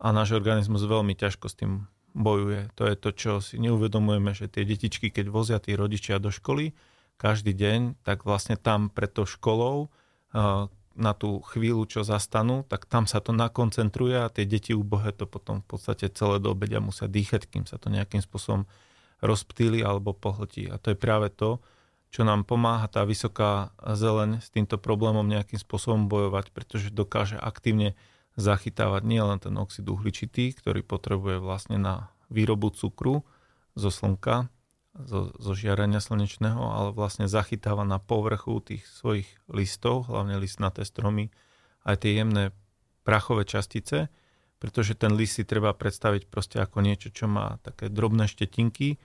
a 0.03 0.11
náš 0.11 0.35
organizmus 0.35 0.83
veľmi 0.83 1.15
ťažko 1.15 1.47
s 1.47 1.55
tým 1.55 1.73
bojuje. 2.13 2.75
To 2.75 2.83
je 2.91 2.95
to, 2.99 3.11
čo 3.15 3.33
si 3.39 3.63
neuvedomujeme, 3.63 4.35
že 4.35 4.51
tie 4.51 4.67
detičky, 4.67 5.15
keď 5.15 5.31
vozia 5.31 5.59
tí 5.63 5.79
rodičia 5.79 6.19
do 6.19 6.35
školy 6.35 6.75
každý 7.23 7.55
deň, 7.55 8.03
tak 8.03 8.27
vlastne 8.27 8.59
tam 8.59 8.91
pred 8.91 9.15
tou 9.15 9.31
školou 9.31 9.95
na 10.95 11.17
tú 11.17 11.41
chvíľu, 11.53 11.89
čo 11.89 12.01
zastanú, 12.05 12.65
tak 12.69 12.85
tam 12.87 13.09
sa 13.09 13.25
to 13.25 13.33
nakoncentruje 13.33 14.17
a 14.17 14.33
tie 14.33 14.45
deti 14.45 14.77
úbohé 14.77 15.13
to 15.17 15.25
potom 15.25 15.65
v 15.65 15.67
podstate 15.67 16.13
celé 16.13 16.39
do 16.39 16.53
obedia 16.53 16.79
musia 16.79 17.09
dýchať, 17.09 17.49
kým 17.49 17.65
sa 17.65 17.81
to 17.81 17.89
nejakým 17.89 18.21
spôsobom 18.21 18.69
rozptýli 19.23 19.81
alebo 19.81 20.13
pohltí. 20.13 20.69
A 20.69 20.77
to 20.77 20.93
je 20.93 20.99
práve 20.99 21.31
to, 21.33 21.63
čo 22.13 22.29
nám 22.29 22.45
pomáha 22.45 22.93
tá 22.93 23.09
vysoká 23.09 23.73
zeleň 23.81 24.45
s 24.45 24.53
týmto 24.53 24.77
problémom 24.77 25.25
nejakým 25.25 25.57
spôsobom 25.57 26.13
bojovať, 26.13 26.53
pretože 26.53 26.93
dokáže 26.93 27.41
aktívne 27.41 27.97
zachytávať 28.37 29.03
nielen 29.09 29.41
ten 29.41 29.57
oxid 29.57 29.89
uhličitý, 29.89 30.53
ktorý 30.53 30.85
potrebuje 30.85 31.41
vlastne 31.41 31.81
na 31.81 32.13
výrobu 32.29 32.69
cukru 32.73 33.25
zo 33.73 33.89
slnka, 33.89 34.53
zo, 34.93 35.33
zo 35.33 35.53
žiarenia 35.57 35.99
slnečného, 35.99 36.61
ale 36.61 36.89
vlastne 36.93 37.25
zachytáva 37.25 37.83
na 37.83 37.97
povrchu 37.97 38.61
tých 38.61 38.85
svojich 38.85 39.29
listov, 39.49 40.13
hlavne 40.13 40.37
listnaté 40.37 40.85
stromy, 40.85 41.33
aj 41.89 42.05
tie 42.05 42.21
jemné 42.21 42.53
prachové 43.03 43.49
častice, 43.49 44.13
pretože 44.63 44.95
ten 44.95 45.17
list 45.19 45.41
si 45.41 45.45
treba 45.49 45.75
predstaviť 45.75 46.31
proste 46.31 46.63
ako 46.63 46.85
niečo, 46.85 47.11
čo 47.11 47.27
má 47.27 47.59
také 47.67 47.91
drobné 47.91 48.31
štetinky 48.31 49.03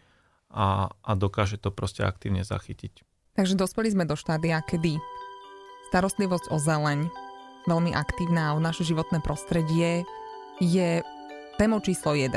a, 0.54 0.92
a 0.92 1.12
dokáže 1.18 1.58
to 1.58 1.74
proste 1.74 2.06
aktívne 2.06 2.46
zachytiť. 2.46 3.02
Takže 3.34 3.58
dospeli 3.58 3.90
sme 3.90 4.06
do 4.06 4.14
štádia, 4.14 4.62
kedy 4.62 5.02
starostlivosť 5.90 6.52
o 6.52 6.58
zeleň, 6.60 7.10
veľmi 7.66 7.96
aktívna 7.96 8.54
o 8.54 8.60
naše 8.62 8.84
životné 8.86 9.24
prostredie, 9.24 10.04
je 10.62 11.02
témou 11.58 11.80
číslo 11.82 12.14
1. 12.14 12.34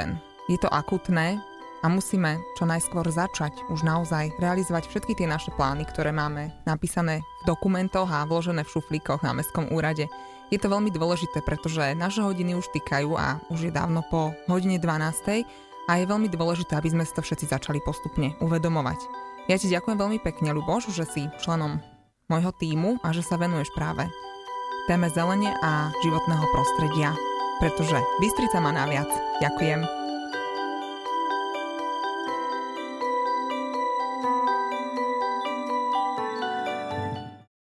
Je 0.49 0.59
to 0.59 0.69
akutné, 0.71 1.41
a 1.81 1.87
musíme 1.89 2.41
čo 2.57 2.69
najskôr 2.69 3.09
začať 3.09 3.57
už 3.73 3.81
naozaj 3.85 4.37
realizovať 4.37 4.89
všetky 4.89 5.17
tie 5.17 5.27
naše 5.29 5.49
plány, 5.57 5.89
ktoré 5.89 6.13
máme 6.13 6.53
napísané 6.69 7.25
v 7.45 7.55
dokumentoch 7.57 8.09
a 8.09 8.29
vložené 8.29 8.65
v 8.65 8.73
šuflíkoch 8.73 9.25
na 9.25 9.33
Mestskom 9.33 9.73
úrade. 9.73 10.07
Je 10.53 10.59
to 10.59 10.69
veľmi 10.69 10.91
dôležité, 10.93 11.41
pretože 11.47 11.95
naše 11.97 12.21
hodiny 12.21 12.59
už 12.59 12.69
týkajú 12.75 13.17
a 13.17 13.39
už 13.49 13.71
je 13.71 13.73
dávno 13.73 14.05
po 14.13 14.35
hodine 14.51 14.77
12. 14.83 15.47
a 15.89 15.93
je 15.97 16.05
veľmi 16.05 16.29
dôležité, 16.29 16.77
aby 16.77 16.91
sme 16.93 17.07
si 17.07 17.15
to 17.17 17.23
všetci 17.23 17.49
začali 17.49 17.81
postupne 17.81 18.35
uvedomovať. 18.43 18.99
Ja 19.49 19.57
ti 19.57 19.71
ďakujem 19.71 19.97
veľmi 19.97 20.19
pekne, 20.21 20.53
Luboš, 20.53 20.93
že 20.93 21.07
si 21.09 21.27
členom 21.41 21.81
môjho 22.31 22.53
týmu 22.55 23.01
a 23.03 23.11
že 23.11 23.27
sa 23.27 23.41
venuješ 23.41 23.73
práve 23.75 24.07
téme 24.87 25.11
zelene 25.11 25.55
a 25.63 25.95
životného 26.03 26.47
prostredia, 26.51 27.15
pretože 27.63 27.99
Bystrica 28.19 28.59
má 28.59 28.75
naviac. 28.75 29.11
Ďakujem. 29.39 30.00